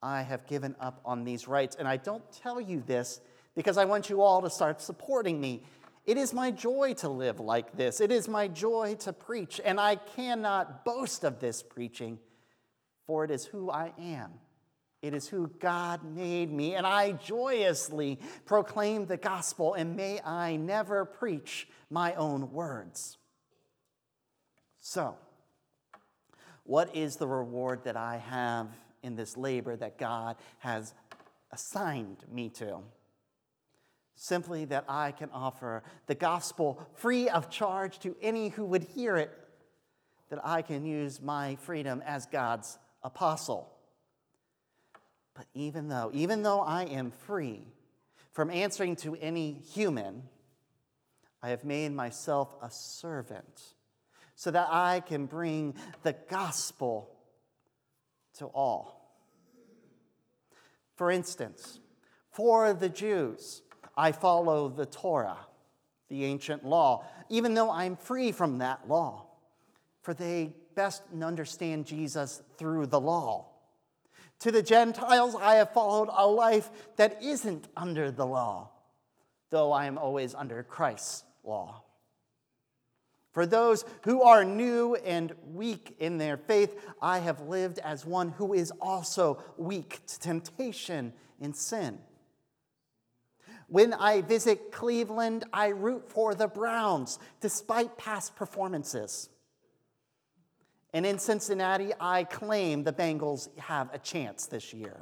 I 0.00 0.22
have 0.22 0.46
given 0.46 0.76
up 0.78 1.00
on 1.04 1.24
these 1.24 1.48
rights, 1.48 1.74
and 1.76 1.88
I 1.88 1.96
don't 1.96 2.22
tell 2.32 2.60
you 2.60 2.80
this 2.86 3.20
because 3.56 3.76
I 3.76 3.86
want 3.86 4.08
you 4.08 4.22
all 4.22 4.40
to 4.40 4.50
start 4.50 4.80
supporting 4.80 5.40
me. 5.40 5.64
It 6.06 6.16
is 6.16 6.32
my 6.32 6.52
joy 6.52 6.94
to 6.98 7.08
live 7.08 7.40
like 7.40 7.76
this. 7.76 8.00
It 8.00 8.12
is 8.12 8.28
my 8.28 8.46
joy 8.46 8.94
to 9.00 9.12
preach, 9.12 9.60
and 9.64 9.80
I 9.80 9.96
cannot 9.96 10.84
boast 10.84 11.24
of 11.24 11.40
this 11.40 11.60
preaching 11.60 12.20
for 13.06 13.24
it 13.24 13.30
is 13.30 13.44
who 13.44 13.70
I 13.70 13.92
am. 13.98 14.30
It 15.02 15.14
is 15.14 15.28
who 15.28 15.50
God 15.58 16.04
made 16.04 16.52
me, 16.52 16.74
and 16.74 16.86
I 16.86 17.12
joyously 17.12 18.18
proclaim 18.44 19.06
the 19.06 19.16
gospel, 19.16 19.72
and 19.72 19.96
may 19.96 20.20
I 20.20 20.56
never 20.56 21.06
preach 21.06 21.68
my 21.88 22.14
own 22.14 22.52
words. 22.52 23.16
So, 24.80 25.16
what 26.64 26.94
is 26.94 27.16
the 27.16 27.26
reward 27.26 27.84
that 27.84 27.96
I 27.96 28.18
have 28.18 28.68
in 29.02 29.16
this 29.16 29.38
labor 29.38 29.74
that 29.76 29.98
God 29.98 30.36
has 30.58 30.92
assigned 31.50 32.24
me 32.30 32.50
to? 32.50 32.80
Simply 34.16 34.66
that 34.66 34.84
I 34.86 35.12
can 35.12 35.30
offer 35.32 35.82
the 36.06 36.14
gospel 36.14 36.86
free 36.92 37.30
of 37.30 37.48
charge 37.48 37.98
to 38.00 38.14
any 38.20 38.50
who 38.50 38.66
would 38.66 38.84
hear 38.84 39.16
it, 39.16 39.30
that 40.28 40.40
I 40.44 40.60
can 40.60 40.84
use 40.84 41.22
my 41.22 41.56
freedom 41.56 42.02
as 42.04 42.26
God's 42.26 42.78
apostle. 43.02 43.72
But 45.34 45.46
even 45.54 45.88
though, 45.88 46.10
even 46.12 46.42
though 46.42 46.60
I 46.60 46.84
am 46.84 47.10
free 47.10 47.62
from 48.32 48.50
answering 48.50 48.96
to 48.96 49.16
any 49.16 49.52
human, 49.52 50.22
I 51.42 51.50
have 51.50 51.64
made 51.64 51.92
myself 51.92 52.54
a 52.62 52.70
servant 52.70 53.62
so 54.34 54.50
that 54.50 54.68
I 54.70 55.00
can 55.00 55.26
bring 55.26 55.74
the 56.02 56.14
gospel 56.28 57.10
to 58.38 58.46
all. 58.46 59.00
For 60.96 61.10
instance, 61.10 61.80
for 62.30 62.72
the 62.74 62.88
Jews, 62.88 63.62
I 63.96 64.12
follow 64.12 64.68
the 64.68 64.86
Torah, 64.86 65.38
the 66.08 66.24
ancient 66.24 66.64
law, 66.64 67.04
even 67.28 67.54
though 67.54 67.70
I'm 67.70 67.96
free 67.96 68.32
from 68.32 68.58
that 68.58 68.88
law, 68.88 69.26
for 70.02 70.14
they 70.14 70.54
best 70.74 71.02
understand 71.22 71.86
Jesus 71.86 72.42
through 72.56 72.86
the 72.86 73.00
law. 73.00 73.46
To 74.40 74.50
the 74.50 74.62
Gentiles, 74.62 75.36
I 75.38 75.56
have 75.56 75.72
followed 75.72 76.08
a 76.12 76.26
life 76.26 76.70
that 76.96 77.22
isn't 77.22 77.68
under 77.76 78.10
the 78.10 78.26
law, 78.26 78.70
though 79.50 79.72
I 79.72 79.86
am 79.86 79.98
always 79.98 80.34
under 80.34 80.62
Christ's 80.62 81.24
law. 81.44 81.82
For 83.32 83.46
those 83.46 83.84
who 84.02 84.22
are 84.22 84.44
new 84.44 84.96
and 84.96 85.32
weak 85.52 85.96
in 86.00 86.18
their 86.18 86.36
faith, 86.36 86.74
I 87.00 87.20
have 87.20 87.42
lived 87.42 87.78
as 87.78 88.04
one 88.04 88.30
who 88.30 88.54
is 88.54 88.72
also 88.80 89.42
weak 89.56 90.04
to 90.06 90.18
temptation 90.18 91.12
and 91.40 91.54
sin. 91.54 91.98
When 93.68 93.94
I 93.94 94.22
visit 94.22 94.72
Cleveland, 94.72 95.44
I 95.52 95.68
root 95.68 96.08
for 96.08 96.34
the 96.34 96.48
Browns 96.48 97.20
despite 97.40 97.96
past 97.96 98.34
performances. 98.34 99.28
And 100.92 101.06
in 101.06 101.18
Cincinnati, 101.18 101.92
I 102.00 102.24
claim 102.24 102.82
the 102.82 102.92
Bengals 102.92 103.56
have 103.58 103.92
a 103.94 103.98
chance 103.98 104.46
this 104.46 104.74
year. 104.74 104.96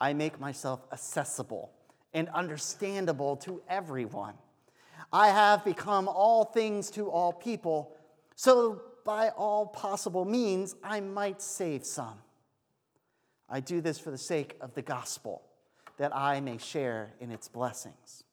I 0.00 0.12
make 0.12 0.38
myself 0.38 0.80
accessible 0.92 1.72
and 2.12 2.28
understandable 2.30 3.36
to 3.36 3.62
everyone. 3.68 4.34
I 5.12 5.28
have 5.28 5.64
become 5.64 6.08
all 6.08 6.44
things 6.44 6.90
to 6.92 7.08
all 7.10 7.32
people, 7.32 7.96
so 8.34 8.82
by 9.04 9.30
all 9.30 9.66
possible 9.66 10.24
means, 10.24 10.74
I 10.82 11.00
might 11.00 11.40
save 11.40 11.84
some. 11.84 12.18
I 13.48 13.60
do 13.60 13.80
this 13.80 13.98
for 13.98 14.10
the 14.10 14.18
sake 14.18 14.56
of 14.60 14.74
the 14.74 14.82
gospel, 14.82 15.42
that 15.96 16.14
I 16.14 16.40
may 16.40 16.58
share 16.58 17.14
in 17.20 17.30
its 17.30 17.48
blessings. 17.48 18.24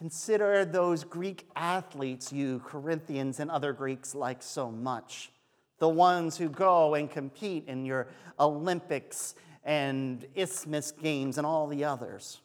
Consider 0.00 0.64
those 0.64 1.04
Greek 1.04 1.46
athletes 1.54 2.32
you 2.32 2.62
Corinthians 2.64 3.38
and 3.38 3.50
other 3.50 3.74
Greeks 3.74 4.14
like 4.14 4.42
so 4.42 4.70
much. 4.70 5.30
The 5.78 5.90
ones 5.90 6.38
who 6.38 6.48
go 6.48 6.94
and 6.94 7.10
compete 7.10 7.68
in 7.68 7.84
your 7.84 8.08
Olympics 8.38 9.34
and 9.62 10.24
Isthmus 10.34 10.92
Games 10.92 11.36
and 11.36 11.46
all 11.46 11.66
the 11.66 11.84
others. 11.84 12.40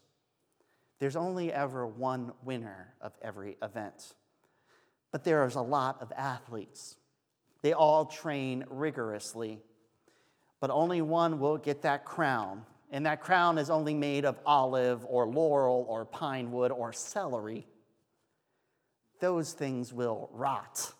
There's 0.99 1.15
only 1.15 1.53
ever 1.53 1.87
one 1.87 2.33
winner 2.43 2.93
of 2.99 3.13
every 3.21 3.55
event. 3.63 4.15
But 5.13 5.23
there 5.23 5.45
is 5.45 5.55
a 5.55 5.61
lot 5.61 6.01
of 6.01 6.11
athletes. 6.17 6.97
They 7.61 7.71
all 7.71 8.03
train 8.05 8.65
rigorously, 8.69 9.61
but 10.59 10.71
only 10.71 11.01
one 11.01 11.39
will 11.39 11.55
get 11.55 11.83
that 11.83 12.03
crown 12.03 12.65
and 12.95 13.05
that 13.05 13.19
crown 13.19 13.57
is 13.57 13.69
only 13.69 13.93
made 13.93 14.23
of 14.23 14.39
olive 14.45 15.05
or 15.09 15.27
laurel 15.27 15.85
or 15.89 16.05
pine 16.05 16.49
wood 16.49 16.71
or 16.71 16.93
celery, 16.93 17.67
those 19.19 19.51
things 19.51 19.91
will 19.91 20.29
rot. 20.31 20.93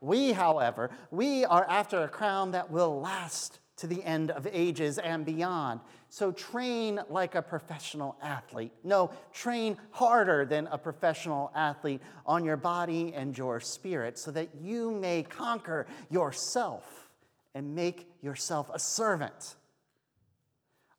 We, 0.00 0.32
however, 0.32 0.90
we 1.12 1.44
are 1.44 1.64
after 1.68 2.02
a 2.02 2.08
crown 2.08 2.50
that 2.50 2.68
will 2.68 3.00
last 3.00 3.60
to 3.76 3.86
the 3.86 4.02
end 4.02 4.32
of 4.32 4.44
ages 4.50 4.98
and 4.98 5.24
beyond. 5.24 5.78
So 6.08 6.32
train 6.32 6.98
like 7.08 7.36
a 7.36 7.42
professional 7.42 8.16
athlete. 8.20 8.72
No, 8.82 9.12
train 9.32 9.76
harder 9.92 10.44
than 10.44 10.66
a 10.72 10.78
professional 10.78 11.52
athlete 11.54 12.00
on 12.26 12.44
your 12.44 12.56
body 12.56 13.14
and 13.14 13.38
your 13.38 13.60
spirit 13.60 14.18
so 14.18 14.32
that 14.32 14.48
you 14.60 14.90
may 14.90 15.22
conquer 15.22 15.86
yourself 16.10 17.08
and 17.54 17.76
make 17.76 18.10
yourself 18.20 18.68
a 18.74 18.80
servant 18.80 19.54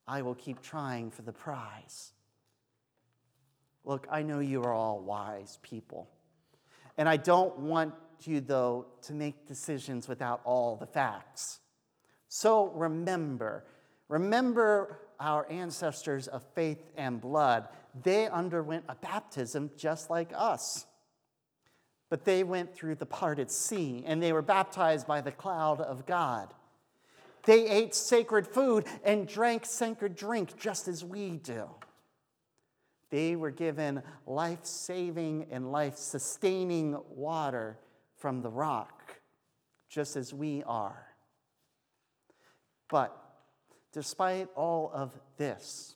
I 0.08 0.22
will 0.22 0.36
keep 0.36 0.62
trying 0.62 1.12
for 1.12 1.22
the 1.22 1.34
prize. 1.34 2.14
Look, 3.84 4.08
I 4.12 4.22
know 4.22 4.40
you 4.40 4.64
are 4.64 4.74
all 4.74 5.00
wise 5.00 5.60
people. 5.62 6.10
And 6.98 7.08
I 7.08 7.18
don't 7.18 7.58
want 7.60 7.94
you, 8.24 8.42
though, 8.42 8.88
to 9.04 9.14
make 9.14 9.48
decisions 9.48 10.08
without 10.08 10.42
all 10.44 10.76
the 10.76 10.88
facts. 10.88 11.60
So 12.28 12.72
remember, 12.74 13.66
remember 14.08 15.00
our 15.20 15.50
ancestors 15.52 16.28
of 16.28 16.44
faith 16.54 16.92
and 16.96 17.22
blood. 17.22 17.68
They 18.04 18.28
underwent 18.28 18.86
a 18.90 18.96
baptism 18.96 19.72
just 19.78 20.10
like 20.10 20.32
us. 20.36 20.86
But 22.10 22.24
they 22.24 22.44
went 22.44 22.74
through 22.74 22.96
the 22.96 23.06
parted 23.06 23.52
sea 23.52 24.04
and 24.06 24.22
they 24.22 24.34
were 24.34 24.42
baptized 24.42 25.08
by 25.08 25.22
the 25.22 25.32
cloud 25.32 25.82
of 25.82 26.06
God. 26.06 26.54
They 27.48 27.66
ate 27.70 27.96
sacred 27.96 28.46
food 28.46 28.84
and 29.06 29.26
drank 29.26 29.66
sacred 29.66 30.18
drink 30.18 30.58
just 30.58 30.90
as 30.90 31.04
we 31.04 31.38
do. 31.38 31.70
They 33.10 33.38
were 33.38 33.52
given 33.52 34.04
life 34.26 34.66
saving 34.66 35.48
and 35.50 35.72
life 35.72 35.96
sustaining 35.96 36.98
water 37.10 37.80
from 38.18 38.42
the 38.42 38.50
rock, 38.50 39.16
just 39.88 40.18
as 40.18 40.34
we 40.34 40.62
are. 40.64 41.08
But 42.90 43.18
despite 43.94 44.50
all 44.54 44.92
of 44.94 45.18
this, 45.38 45.96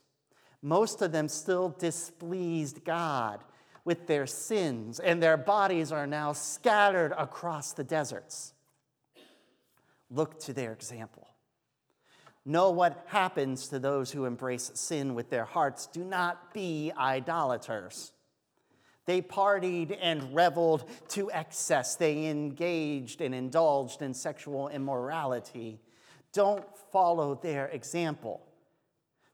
most 0.62 1.02
of 1.02 1.12
them 1.12 1.28
still 1.28 1.76
displeased 1.78 2.86
God 2.86 3.44
with 3.84 4.08
their 4.08 4.26
sins, 4.26 5.02
and 5.02 5.22
their 5.22 5.36
bodies 5.36 5.92
are 5.92 6.08
now 6.08 6.32
scattered 6.32 7.14
across 7.18 7.74
the 7.74 7.84
deserts. 7.84 8.54
Look 10.10 10.40
to 10.42 10.54
their 10.54 10.72
example. 10.72 11.20
Know 12.45 12.71
what 12.71 13.04
happens 13.08 13.67
to 13.67 13.80
those 13.80 14.12
who 14.12 14.25
embrace 14.25 14.71
sin 14.73 15.13
with 15.13 15.30
their 15.30 15.45
hearts. 15.45 15.88
Do 15.88 16.04
not 16.04 16.54
be 16.54 16.91
idolaters. 16.97 18.12
They 19.06 19.21
partied 19.21 19.97
and 20.01 20.34
reveled 20.36 20.89
to 21.10 21.30
excess. 21.32 21.95
They 21.95 22.25
engaged 22.27 23.21
and 23.21 23.36
indulged 23.36 24.01
in 24.01 24.13
sexual 24.13 24.69
immorality. 24.69 25.80
Don't 26.34 26.63
follow 26.91 27.36
their 27.36 27.67
example. 27.67 28.41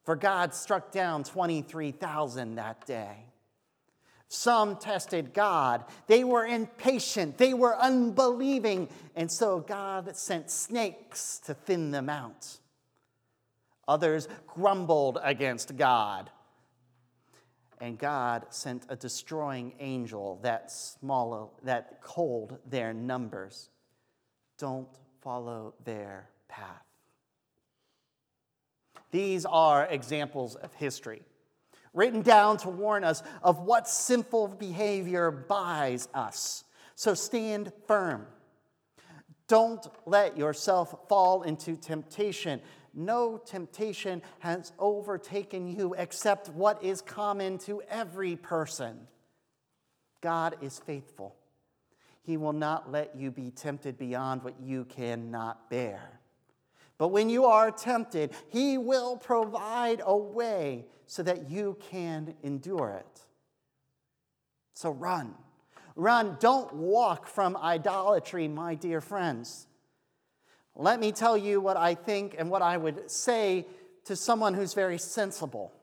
For 0.04 0.15
God 0.15 0.54
struck 0.54 0.91
down 0.91 1.24
23,000 1.24 2.56
that 2.56 2.86
day. 2.86 3.26
Some 4.30 4.76
tested 4.78 5.34
God. 5.34 5.86
They 6.08 6.24
were 6.24 6.46
impatient. 6.46 7.38
They 7.38 7.54
were 7.54 7.78
unbelieving. 7.78 8.89
And 9.15 9.32
so 9.32 9.60
God 9.60 10.15
sent 10.15 10.50
snakes 10.50 11.39
to 11.46 11.54
thin 11.54 11.91
them 11.91 12.10
out. 12.10 12.58
Others 13.88 14.28
grumbled 14.47 15.19
against 15.23 15.78
God. 15.78 16.30
And 17.80 17.97
God 17.97 18.47
sent 18.50 18.86
a 18.89 18.95
destroying 18.95 19.73
angel 19.80 20.39
that, 20.41 20.71
small, 20.71 21.60
that 21.63 22.02
culled 22.02 22.58
their 22.65 22.93
numbers. 22.93 23.69
Don't 24.58 24.89
follow 25.21 25.76
their 25.84 26.30
path. 26.47 26.84
These 29.12 29.45
are 29.45 29.86
examples 29.86 30.56
of 30.56 30.73
history, 30.73 31.21
written 31.93 32.21
down 32.21 32.58
to 32.58 32.69
warn 32.69 33.04
us 33.04 33.23
of 33.41 33.60
what 33.60 33.88
sinful 33.88 34.50
behavior 34.50 35.32
buys 35.32 36.10
us. 36.13 36.63
So 36.95 37.13
stand 37.13 37.71
firm. 37.88 38.26
Don't 39.47 39.88
let 40.06 40.38
yourself 40.38 40.93
fall 41.08 41.43
into 41.43 41.78
temptation 41.78 42.60
no 42.98 43.38
temptation 43.38 44.22
has 44.40 44.74
overtaken 44.80 45.68
you 45.68 45.94
except 45.98 46.50
what 46.50 46.84
is 46.84 47.02
common 47.02 47.60
to 47.60 47.82
every 47.90 48.36
person. 48.36 49.08
God 50.19 50.58
is 50.62 50.80
faithful. 50.80 51.36
He 52.24 52.36
will 52.36 52.54
not 52.54 52.92
let 52.92 53.15
you 53.15 53.32
be 53.32 53.52
tempted 53.52 53.98
beyond 53.98 54.44
what 54.44 54.60
you 54.60 54.84
cannot 54.86 55.69
bear. 55.69 56.19
But 56.98 57.10
when 57.10 57.30
you 57.30 57.46
are 57.46 57.71
tempted, 57.71 58.32
He 58.50 58.78
will 58.78 59.15
provide 59.15 60.02
a 60.04 60.17
way 60.17 60.88
so 61.06 61.24
that 61.24 61.50
you 61.50 61.78
can 61.90 62.34
endure 62.44 62.90
it. 63.00 63.21
So 64.74 64.90
run. 64.92 65.36
Run. 65.96 66.38
Don't 66.40 66.74
walk 66.74 67.28
from 67.28 67.56
idolatry, 67.56 68.48
my 68.48 68.76
dear 68.76 69.02
friends. 69.02 69.67
Let 70.80 71.00
me 71.00 71.12
tell 71.12 71.36
you 71.36 71.60
what 71.60 71.75
I 71.75 71.96
think 71.96 72.36
and 72.38 72.52
what 72.52 72.62
I 72.62 72.78
would 72.78 73.10
say 73.10 73.65
to 74.06 74.15
someone 74.15 74.54
who's 74.54 74.75
very 74.75 75.00
sensible. 75.00 75.73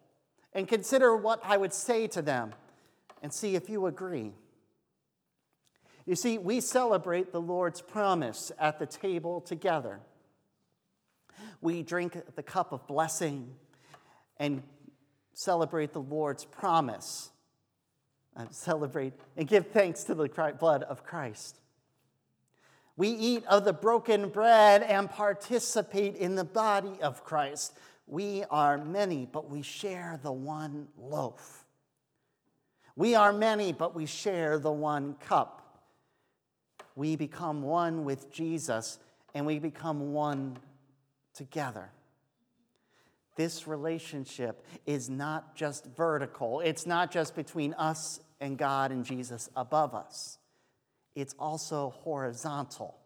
And 0.52 0.68
consider 0.68 1.16
what 1.16 1.40
I 1.42 1.56
would 1.56 1.74
say 1.74 2.06
to 2.08 2.22
them 2.22 2.54
and 3.20 3.32
see 3.32 3.56
if 3.56 3.68
you 3.68 3.86
agree. 3.86 4.32
You 6.06 6.14
see, 6.14 6.38
we 6.38 6.60
celebrate 6.60 7.32
the 7.32 7.40
Lord's 7.40 7.80
promise 7.80 8.52
at 8.56 8.78
the 8.78 8.86
table 8.86 9.40
together. 9.40 9.98
We 11.60 11.82
drink 11.82 12.16
the 12.36 12.42
cup 12.44 12.70
of 12.70 12.86
blessing 12.86 13.52
and 14.36 14.62
celebrate 15.32 15.92
the 15.92 16.00
Lord's 16.00 16.44
promise. 16.44 17.30
Uh, 18.36 18.44
celebrate 18.50 19.14
and 19.36 19.48
give 19.48 19.68
thanks 19.68 20.04
to 20.04 20.14
the 20.14 20.28
blood 20.60 20.84
of 20.84 21.04
Christ. 21.04 21.58
We 22.96 23.08
eat 23.08 23.44
of 23.46 23.64
the 23.64 23.72
broken 23.72 24.28
bread 24.28 24.82
and 24.82 25.10
participate 25.10 26.14
in 26.16 26.36
the 26.36 26.44
body 26.44 26.98
of 27.02 27.24
Christ. 27.24 27.76
We 28.06 28.44
are 28.50 28.78
many, 28.78 29.26
but 29.30 29.50
we 29.50 29.62
share 29.62 30.20
the 30.22 30.32
one 30.32 30.88
loaf. 30.96 31.64
We 32.96 33.16
are 33.16 33.32
many, 33.32 33.72
but 33.72 33.94
we 33.94 34.06
share 34.06 34.58
the 34.58 34.70
one 34.70 35.14
cup. 35.14 35.82
We 36.94 37.16
become 37.16 37.62
one 37.62 38.04
with 38.04 38.30
Jesus 38.30 39.00
and 39.34 39.44
we 39.44 39.58
become 39.58 40.12
one 40.12 40.58
together. 41.34 41.90
This 43.34 43.66
relationship 43.66 44.64
is 44.86 45.10
not 45.10 45.56
just 45.56 45.86
vertical, 45.86 46.60
it's 46.60 46.86
not 46.86 47.10
just 47.10 47.34
between 47.34 47.74
us 47.74 48.20
and 48.40 48.56
God 48.56 48.92
and 48.92 49.04
Jesus 49.04 49.50
above 49.56 49.92
us 49.92 50.38
it's 51.14 51.34
also 51.38 51.90
horizontal. 51.90 52.96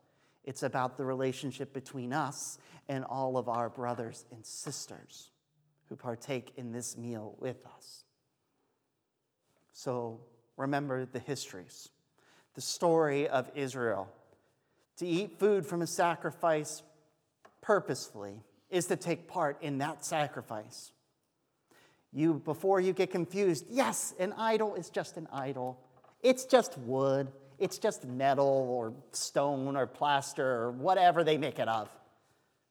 It's 0.45 0.63
about 0.63 0.97
the 0.97 1.05
relationship 1.05 1.73
between 1.73 2.13
us 2.13 2.59
and 2.89 3.05
all 3.05 3.37
of 3.37 3.49
our 3.49 3.69
brothers 3.69 4.25
and 4.33 4.45
sisters 4.45 5.31
who 5.89 5.97
partake 5.97 6.53
in 6.57 6.73
this 6.73 6.97
meal 6.97 7.35
with 7.39 7.65
us. 7.77 8.05
So 9.73 10.21
remember 10.57 11.07
the 11.07 11.19
histories, 11.19 11.91
the 12.55 12.61
story 12.61 13.29
of 13.29 13.51
Israel. 13.55 14.09
To 14.99 15.07
eat 15.07 15.39
food 15.39 15.67
from 15.67 15.83
a 15.83 15.87
sacrifice 15.87 16.83
purposefully 17.61 18.43
is 18.71 18.87
to 18.87 18.97
take 18.97 19.29
part 19.29 19.63
in 19.63 19.79
that 19.79 20.05
sacrifice. 20.05 20.93
You, 22.13 22.35
before 22.45 22.81
you 22.81 22.93
get 22.93 23.11
confused, 23.11 23.67
yes, 23.71 24.15
an 24.19 24.33
idol 24.33 24.75
is 24.75 24.91
just 24.91 25.17
an 25.17 25.29
idol. 25.33 25.79
It's 26.23 26.45
just 26.45 26.77
wood, 26.79 27.29
it's 27.59 27.79
just 27.79 28.07
metal 28.07 28.47
or 28.47 28.93
stone 29.13 29.77
or 29.77 29.87
plaster 29.87 30.47
or 30.47 30.71
whatever 30.71 31.25
they 31.25 31.39
make 31.39 31.59
it 31.59 31.69
of. 31.69 31.89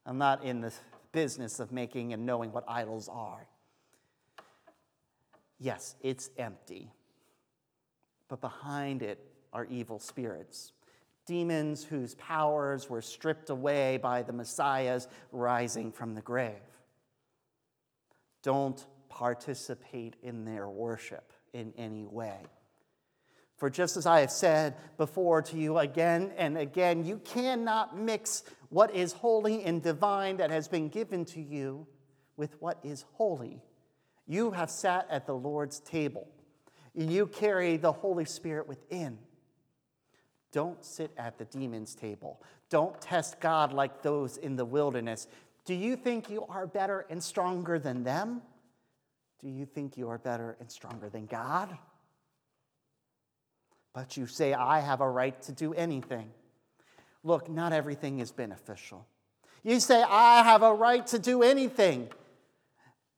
I'm 0.06 0.18
not 0.18 0.44
in 0.44 0.62
the 0.62 0.74
business 1.12 1.60
of 1.60 1.72
making 1.72 2.14
and 2.14 2.26
knowing 2.26 2.52
what 2.52 2.64
idols 2.68 3.10
are. 3.10 3.48
Yes, 5.60 5.96
it's 6.02 6.30
empty, 6.38 6.92
but 8.28 8.42
behind 8.42 9.02
it 9.02 9.20
are 9.52 9.66
evil 9.66 10.00
spirits 10.00 10.72
demons 11.28 11.84
whose 11.84 12.16
powers 12.16 12.90
were 12.90 13.02
stripped 13.02 13.52
away 13.52 13.98
by 13.98 14.24
the 14.24 14.34
Messiah's 14.34 15.08
rising 15.32 15.92
from 15.92 16.16
the 16.16 16.22
grave. 16.22 16.56
Don't 18.42 18.88
participate 19.10 20.16
in 20.24 20.46
their 20.46 20.70
worship 20.70 21.34
in 21.54 21.74
any 21.78 22.06
way. 22.06 22.40
For 23.58 23.72
just 23.72 23.98
as 23.98 24.06
I 24.06 24.22
have 24.22 24.32
said 24.32 24.76
before 24.98 25.42
to 25.42 25.58
you 25.58 25.80
again 25.80 26.32
and 26.38 26.58
again, 26.58 27.04
you 27.04 27.18
cannot 27.18 27.98
mix 27.98 28.44
what 28.70 28.94
is 28.94 29.14
holy 29.14 29.64
and 29.64 29.82
divine 29.82 30.38
that 30.38 30.52
has 30.52 30.68
been 30.68 30.90
given 30.90 31.26
to 31.26 31.42
you 31.42 31.88
with 32.38 32.56
what 32.62 32.78
is 32.84 33.04
holy. 33.14 33.62
You 34.28 34.52
have 34.52 34.70
sat 34.70 35.08
at 35.10 35.26
the 35.26 35.34
Lord's 35.34 35.80
table. 35.80 36.28
and 36.96 37.12
You 37.12 37.26
carry 37.26 37.78
the 37.78 37.92
Holy 37.92 38.26
Spirit 38.26 38.68
within. 38.68 39.18
Don't 40.52 40.84
sit 40.86 41.12
at 41.18 41.40
the 41.40 41.46
demon's 41.46 41.96
table. 41.96 42.42
Don't 42.70 43.00
test 43.02 43.40
God 43.40 43.74
like 43.74 44.04
those 44.04 44.38
in 44.38 44.56
the 44.56 44.66
wilderness. 44.66 45.28
Do 45.66 45.74
you 45.74 45.96
think 45.96 46.30
you 46.30 46.46
are 46.48 46.68
better 46.68 47.06
and 47.10 47.22
stronger 47.22 47.80
than 47.80 48.04
them? 48.04 48.42
Do 49.42 49.50
you 49.50 49.66
think 49.66 49.98
you 49.98 50.10
are 50.10 50.18
better 50.18 50.58
and 50.60 50.72
stronger 50.72 51.10
than 51.10 51.26
God? 51.26 51.78
But 53.98 54.16
you 54.16 54.28
say, 54.28 54.54
I 54.54 54.80
have 54.82 55.02
a 55.02 55.10
right 55.10 55.42
to 55.42 55.52
do 55.52 55.74
anything. 55.74 56.30
Look, 57.24 57.50
not 57.50 57.74
everything 57.74 58.20
is 58.20 58.32
beneficial. 58.32 59.08
You 59.64 59.80
say, 59.80 60.04
I 60.04 60.44
have 60.44 60.62
a 60.62 60.72
right 60.72 61.08
to 61.08 61.18
do 61.18 61.42
anything, 61.42 62.08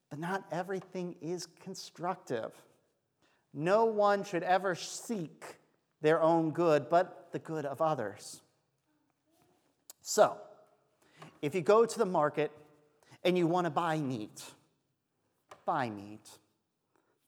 but 0.10 0.20
not 0.20 0.46
everything 0.54 1.18
is 1.22 1.50
constructive. 1.62 2.54
No 3.54 3.88
one 3.88 4.24
should 4.24 4.42
ever 4.42 4.74
seek 4.74 5.44
their 6.00 6.22
own 6.22 6.52
good, 6.52 6.90
but 6.90 7.28
the 7.34 7.40
good 7.40 7.66
of 7.66 7.82
others. 7.82 8.40
So, 10.02 10.38
if 11.42 11.56
you 11.56 11.62
go 11.62 11.86
to 11.86 12.00
the 12.00 12.06
market 12.06 12.54
and 13.26 13.38
you 13.38 13.48
want 13.48 13.66
to 13.66 13.70
buy 13.70 13.98
meat, 13.98 14.46
buy 15.66 15.90
meat. 15.90 16.30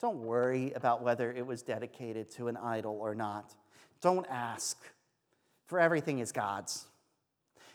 Don't 0.01 0.17
worry 0.17 0.73
about 0.73 1.03
whether 1.03 1.31
it 1.31 1.45
was 1.45 1.61
dedicated 1.61 2.31
to 2.31 2.47
an 2.47 2.57
idol 2.57 2.97
or 2.99 3.13
not. 3.13 3.53
Don't 4.01 4.25
ask, 4.29 4.77
for 5.67 5.79
everything 5.79 6.19
is 6.19 6.31
God's. 6.31 6.87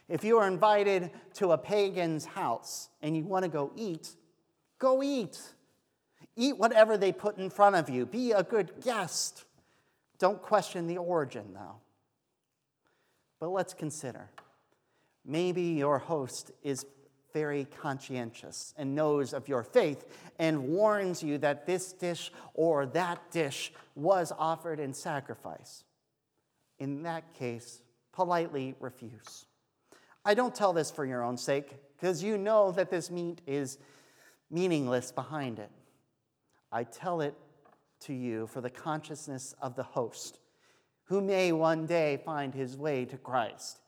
If 0.09 0.25
you 0.25 0.39
are 0.39 0.49
invited 0.49 1.11
to 1.35 1.53
a 1.53 1.59
pagan's 1.59 2.25
house 2.25 2.89
and 3.01 3.17
you 3.17 3.25
want 3.25 3.45
to 3.45 3.49
go 3.49 3.71
eat, 3.77 4.11
go 4.79 5.03
eat. 5.03 5.41
Eat 6.37 6.59
whatever 6.59 6.99
they 6.99 7.13
put 7.13 7.39
in 7.39 7.49
front 7.49 7.77
of 7.77 7.89
you. 7.89 8.05
Be 8.05 8.33
a 8.33 8.43
good 8.43 8.73
guest. 8.83 9.45
Don't 10.19 10.43
question 10.43 10.87
the 10.87 10.99
origin, 10.99 11.55
though. 11.55 11.77
But 13.39 13.51
let's 13.51 13.73
consider 13.73 14.31
maybe 15.25 15.63
your 15.63 15.99
host 15.99 16.51
is 16.63 16.85
very 17.37 17.67
conscientious 17.83 18.73
and 18.79 18.95
knows 18.95 19.35
of 19.35 19.47
your 19.47 19.63
faith 19.63 20.07
and 20.39 20.69
warns 20.69 21.23
you 21.23 21.37
that 21.37 21.67
this 21.67 21.93
dish 21.93 22.33
or 22.55 22.87
that 22.87 23.31
dish 23.31 23.75
was 23.95 24.33
offered 24.39 24.81
in 24.81 24.95
sacrifice. 24.95 25.85
In 26.79 27.03
that 27.03 27.35
case, 27.35 27.83
politely 28.11 28.75
refuse. 28.81 29.45
I 30.25 30.33
don't 30.33 30.55
tell 30.55 30.73
this 30.73 30.91
for 30.91 31.05
your 31.05 31.23
own 31.23 31.37
sake, 31.37 31.75
because 31.95 32.23
you 32.23 32.39
know 32.39 32.73
that 32.73 32.91
this 32.91 33.11
meat 33.11 33.43
is 33.47 33.77
meaningless 34.51 35.13
behind 35.13 35.59
it. 35.59 35.71
I 36.73 36.85
tell 36.85 37.21
it 37.21 37.35
to 38.01 38.15
you 38.15 38.47
for 38.47 38.63
the 38.63 38.71
consciousness 38.71 39.55
of 39.61 39.77
the 39.77 39.83
host, 39.83 40.39
who 41.05 41.21
may 41.21 41.53
one 41.53 41.85
day 41.85 42.19
find 42.25 42.55
his 42.55 42.79
way 42.79 43.05
to 43.05 43.19
Christ. 43.19 43.79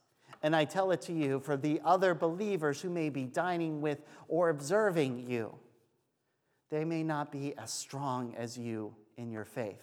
And 0.43 0.55
I 0.55 0.64
tell 0.64 0.93
it 0.93 1.01
to 1.03 1.12
you 1.12 1.41
for 1.41 1.57
the 1.57 1.80
other 1.84 2.14
believers 2.14 2.80
who 2.80 2.91
may 2.91 3.09
be 3.09 3.24
dining 3.24 3.80
with 3.80 3.99
or 4.28 4.51
observing 4.51 5.28
you. 5.28 5.55
They 6.70 6.84
may 6.84 7.03
not 7.03 7.32
be 7.32 7.57
as 7.57 7.72
strong 7.72 8.34
as 8.36 8.57
you 8.57 8.95
in 9.16 9.30
your 9.30 9.45
faith. 9.45 9.82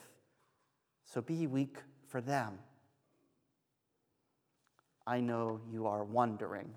So 1.06 1.22
be 1.22 1.47
weak 1.47 1.78
for 2.08 2.22
them. 2.22 2.60
I 5.08 5.20
know 5.20 5.60
you 5.70 5.88
are 5.88 6.03
wondering, 6.03 6.70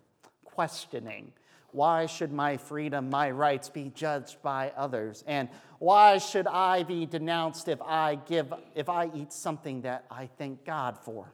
questioning, 0.44 1.32
why 1.70 2.06
should 2.06 2.32
my 2.32 2.56
freedom, 2.56 3.10
my 3.10 3.30
rights 3.30 3.68
be 3.68 3.92
judged 3.94 4.42
by 4.42 4.72
others? 4.76 5.22
And 5.26 5.48
why 5.78 6.18
should 6.18 6.46
I 6.46 6.82
be 6.82 7.06
denounced 7.06 7.68
if 7.68 7.80
I 7.82 8.16
give 8.26 8.52
if 8.74 8.88
I 8.88 9.10
eat 9.14 9.32
something 9.32 9.82
that 9.82 10.04
I 10.10 10.26
thank 10.38 10.64
God 10.64 10.98
for? 10.98 11.32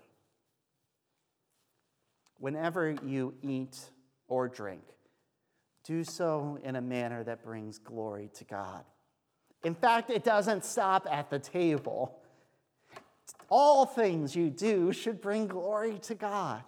Whenever 2.45 2.95
you 3.03 3.33
eat 3.41 3.75
or 4.29 4.49
drink, 4.49 4.83
do 5.83 6.05
so 6.05 6.59
in 6.63 6.77
a 6.77 6.81
manner 6.83 7.25
that 7.25 7.43
brings 7.43 7.79
glory 7.79 8.29
to 8.35 8.45
God. 8.45 8.85
In 9.63 9.75
fact, 9.75 10.11
it 10.11 10.25
doesn't 10.25 10.63
stop 10.63 11.09
at 11.11 11.31
the 11.31 11.39
table. 11.39 12.19
All 13.49 13.87
things 13.87 14.37
you 14.37 14.51
do 14.51 14.93
should 14.93 15.23
bring 15.23 15.47
glory 15.47 15.99
to 16.01 16.15
God. 16.15 16.63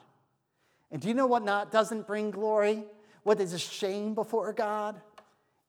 And 0.91 1.03
do 1.03 1.09
you 1.09 1.15
know 1.15 1.27
what 1.27 1.45
not 1.45 1.71
doesn't 1.71 2.07
bring 2.07 2.31
glory? 2.31 2.85
What 3.25 3.39
is 3.39 3.53
a 3.53 3.59
shame 3.59 4.15
before 4.15 4.55
God? 4.55 4.99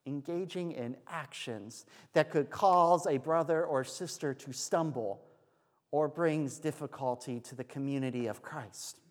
Engaging 0.06 0.72
in 0.72 0.96
actions 1.10 1.86
that 2.14 2.32
could 2.32 2.50
cause 2.50 3.06
a 3.08 3.18
brother 3.18 3.66
or 3.66 3.84
sister 3.84 4.34
to 4.36 4.54
stumble 4.54 5.20
or 5.92 6.08
brings 6.08 6.60
difficulty 6.60 7.42
to 7.42 7.56
the 7.56 7.66
community 7.66 8.28
of 8.28 8.42
Christ. 8.42 9.02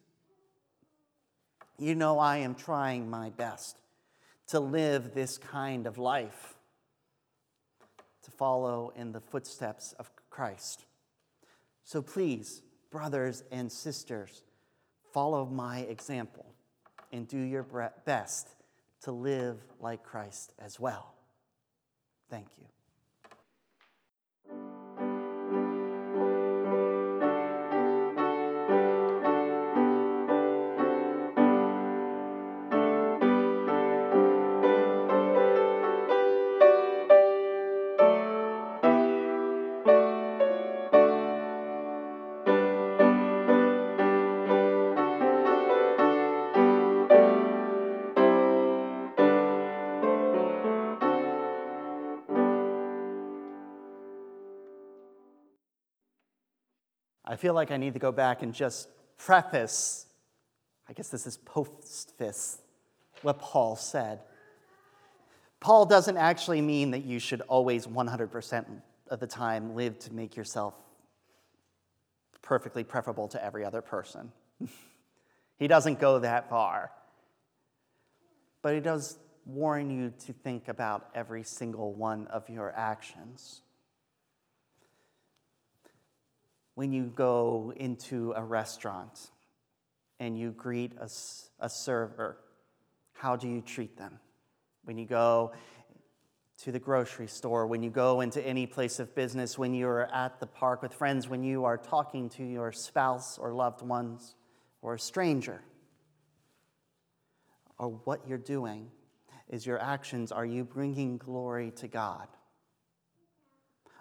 You 1.79 1.95
know, 1.95 2.19
I 2.19 2.39
am 2.39 2.55
trying 2.55 3.11
my 3.11 3.31
best 3.31 3.79
to 4.49 4.61
live 4.61 5.15
this 5.15 5.39
kind 5.39 5.87
of 5.87 5.99
life, 5.99 6.55
to 8.23 8.31
follow 8.31 8.93
in 8.97 9.13
the 9.13 9.21
footsteps 9.21 9.93
of 9.99 10.11
Christ. 10.31 10.87
So 11.85 12.01
please, 12.01 12.63
brothers 12.91 13.45
and 13.51 13.71
sisters, 13.71 14.43
follow 15.13 15.45
my 15.47 15.81
example 15.81 16.47
and 17.13 17.29
do 17.29 17.39
your 17.39 17.65
best 18.05 18.49
to 19.03 19.13
live 19.13 19.59
like 19.81 20.03
Christ 20.03 20.53
as 20.59 20.81
well. 20.81 21.15
Thank 22.31 22.47
you. 22.59 22.67
I 57.37 57.39
feel 57.39 57.53
like 57.53 57.71
I 57.71 57.77
need 57.77 57.93
to 57.93 57.99
go 57.99 58.13
back 58.13 58.43
and 58.43 58.55
just 58.55 58.89
preface, 59.19 60.07
I 60.89 60.95
guess 60.95 61.11
this 61.11 61.27
is 61.27 61.37
postface, 61.37 62.61
what 63.21 63.39
Paul 63.39 63.77
said. 63.77 64.21
Paul 65.61 65.85
doesn't 65.85 66.17
actually 66.17 66.63
mean 66.63 66.93
that 66.93 67.05
you 67.05 67.19
should 67.19 67.43
always 67.43 67.87
100% 67.87 68.65
of 69.11 69.21
the 69.21 69.27
time 69.27 69.75
live 69.75 69.99
to 69.99 70.15
make 70.15 70.35
yourself 70.35 70.73
perfectly 72.41 72.83
preferable 72.83 73.29
to 73.29 73.45
every 73.45 73.67
other 73.67 73.83
person. 73.83 74.33
he 75.59 75.69
doesn't 75.69 76.01
go 76.01 76.21
that 76.21 76.49
far. 76.49 76.91
But 78.63 78.73
he 78.73 78.81
does 78.81 79.19
warn 79.45 79.91
you 79.91 80.11
to 80.25 80.33
think 80.33 80.69
about 80.69 81.11
every 81.15 81.43
single 81.43 81.93
one 81.93 82.29
of 82.29 82.49
your 82.49 82.73
actions. 82.75 83.61
When 86.77 86.93
you 86.93 87.05
go 87.05 87.73
into 87.75 88.35
a 88.37 88.45
restaurant 88.45 89.31
and 90.21 90.39
you 90.39 90.51
greet 90.51 90.93
a, 91.01 91.09
a 91.59 91.71
server, 91.71 92.37
how 93.15 93.35
do 93.35 93.49
you 93.49 93.63
treat 93.63 93.97
them? 93.97 94.21
When 94.85 94.99
you 94.99 95.07
go 95.07 95.53
to 96.65 96.73
the 96.73 96.79
grocery 96.79 97.29
store, 97.29 97.67
when 97.67 97.83
you 97.83 97.89
go 97.89 98.21
into 98.21 98.47
any 98.47 98.67
place 98.67 98.99
of 98.99 99.15
business, 99.15 99.59
when 99.59 99.73
you 99.73 99.89
are 99.89 100.05
at 100.15 100.39
the 100.39 100.47
park 100.47 100.83
with 100.83 100.93
friends, 100.93 101.27
when 101.27 101.43
you 101.43 101.65
are 101.65 101.79
talking 101.79 102.29
to 102.29 102.45
your 102.45 102.73
spouse 102.73 103.39
or 103.39 103.55
loved 103.55 103.81
ones 103.81 104.35
or 104.83 104.97
a 104.97 104.99
stranger, 104.99 105.63
or 107.79 107.89
what 108.05 108.21
you're 108.29 108.37
doing 108.37 108.91
is 109.49 109.65
your 109.65 109.81
actions. 109.81 110.31
Are 110.31 110.45
you 110.45 110.63
bringing 110.63 111.17
glory 111.17 111.71
to 111.77 111.89
God? 111.89 112.29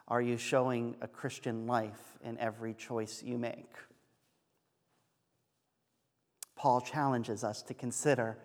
Are 0.07 0.21
you 0.21 0.37
showing 0.37 0.95
a 1.01 1.07
Christian 1.07 1.65
life 1.65 2.17
in 2.23 2.37
every 2.37 2.73
choice 2.73 3.23
you 3.23 3.37
make? 3.37 3.71
Paul 6.55 6.81
challenges 6.81 7.43
us 7.43 7.61
to 7.63 7.73
consider 7.73 8.37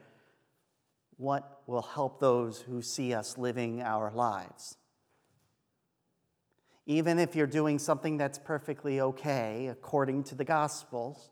what 1.16 1.62
will 1.66 1.82
help 1.82 2.18
those 2.18 2.60
who 2.60 2.80
see 2.80 3.12
us 3.12 3.36
living 3.36 3.82
our 3.82 4.10
lives. 4.10 4.78
Even 6.86 7.18
if 7.18 7.36
you're 7.36 7.46
doing 7.46 7.78
something 7.78 8.16
that's 8.16 8.38
perfectly 8.38 9.00
okay 9.00 9.68
according 9.68 10.24
to 10.24 10.34
the 10.34 10.44
Gospels, 10.44 11.30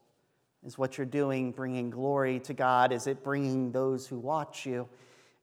is 0.64 0.76
what 0.76 0.98
you're 0.98 1.06
doing 1.06 1.52
bringing 1.52 1.88
glory 1.88 2.38
to 2.40 2.52
God? 2.52 2.92
Is 2.92 3.06
it 3.06 3.24
bringing 3.24 3.72
those 3.72 4.06
who 4.06 4.18
watch 4.18 4.66
you 4.66 4.88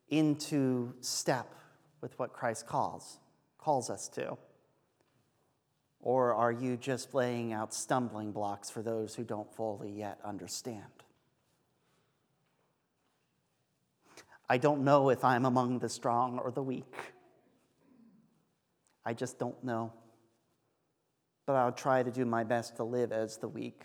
into 0.10 0.94
step 1.02 1.56
with 2.02 2.18
what 2.20 2.34
Christ 2.34 2.68
calls 2.68 3.18
calls 3.58 3.90
us 3.90 4.08
to? 4.10 4.38
Or 6.06 6.36
are 6.36 6.52
you 6.52 6.78
just 6.78 7.16
laying 7.16 7.52
out 7.52 7.74
stumbling 7.74 8.32
blocks 8.32 8.70
for 8.70 8.84
those 8.84 9.16
who 9.16 9.24
don't 9.24 9.52
fully 9.56 9.90
yet 9.90 10.20
understand? 10.24 10.84
I 14.48 14.60
don't 14.60 14.84
know 14.84 15.10
if 15.10 15.24
I'm 15.24 15.46
among 15.46 15.80
the 15.80 15.90
strong 15.90 16.38
or 16.38 16.52
the 16.52 16.62
weak. 16.62 16.96
I 19.04 19.16
just 19.16 19.40
don't 19.40 19.62
know. 19.64 19.94
But 21.48 21.56
I'll 21.56 21.72
try 21.72 22.04
to 22.04 22.12
do 22.12 22.24
my 22.24 22.44
best 22.44 22.76
to 22.76 22.84
live 22.84 23.12
as 23.12 23.38
the 23.38 23.48
weak, 23.48 23.82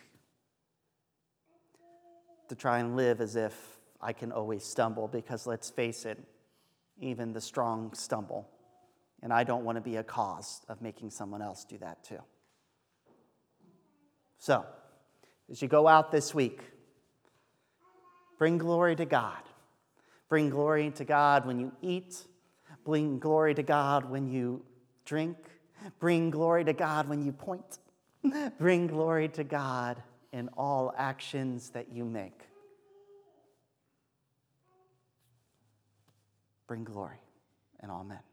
to 2.50 2.54
try 2.54 2.80
and 2.80 2.96
live 2.96 3.22
as 3.22 3.34
if 3.34 3.78
I 3.98 4.12
can 4.12 4.30
always 4.30 4.62
stumble, 4.62 5.08
because 5.08 5.46
let's 5.46 5.70
face 5.70 6.04
it, 6.04 6.18
even 7.00 7.32
the 7.32 7.40
strong 7.40 7.94
stumble. 7.94 8.46
And 9.22 9.32
I 9.32 9.44
don't 9.44 9.64
want 9.64 9.76
to 9.76 9.82
be 9.82 9.96
a 9.96 10.02
cause 10.02 10.62
of 10.68 10.80
making 10.80 11.10
someone 11.10 11.42
else 11.42 11.64
do 11.64 11.78
that 11.78 12.02
too. 12.04 12.22
So, 14.38 14.64
as 15.50 15.60
you 15.60 15.68
go 15.68 15.86
out 15.86 16.10
this 16.10 16.34
week, 16.34 16.62
bring 18.38 18.56
glory 18.56 18.96
to 18.96 19.04
God 19.04 19.42
Bring 20.30 20.48
glory 20.48 20.92
to 20.92 21.04
God 21.04 21.44
when 21.44 21.58
you 21.58 21.72
eat. 21.82 22.24
Bring 22.84 23.18
glory 23.18 23.52
to 23.54 23.64
God 23.64 24.08
when 24.08 24.30
you 24.30 24.62
drink. 25.04 25.36
Bring 25.98 26.30
glory 26.30 26.64
to 26.64 26.72
God 26.72 27.08
when 27.08 27.24
you 27.24 27.32
point. 27.32 27.80
Bring 28.58 28.86
glory 28.86 29.28
to 29.30 29.42
God 29.42 30.00
in 30.32 30.48
all 30.56 30.94
actions 30.96 31.70
that 31.70 31.92
you 31.92 32.04
make. 32.04 32.40
Bring 36.68 36.84
glory 36.84 37.18
and 37.80 37.90
amen. 37.90 38.29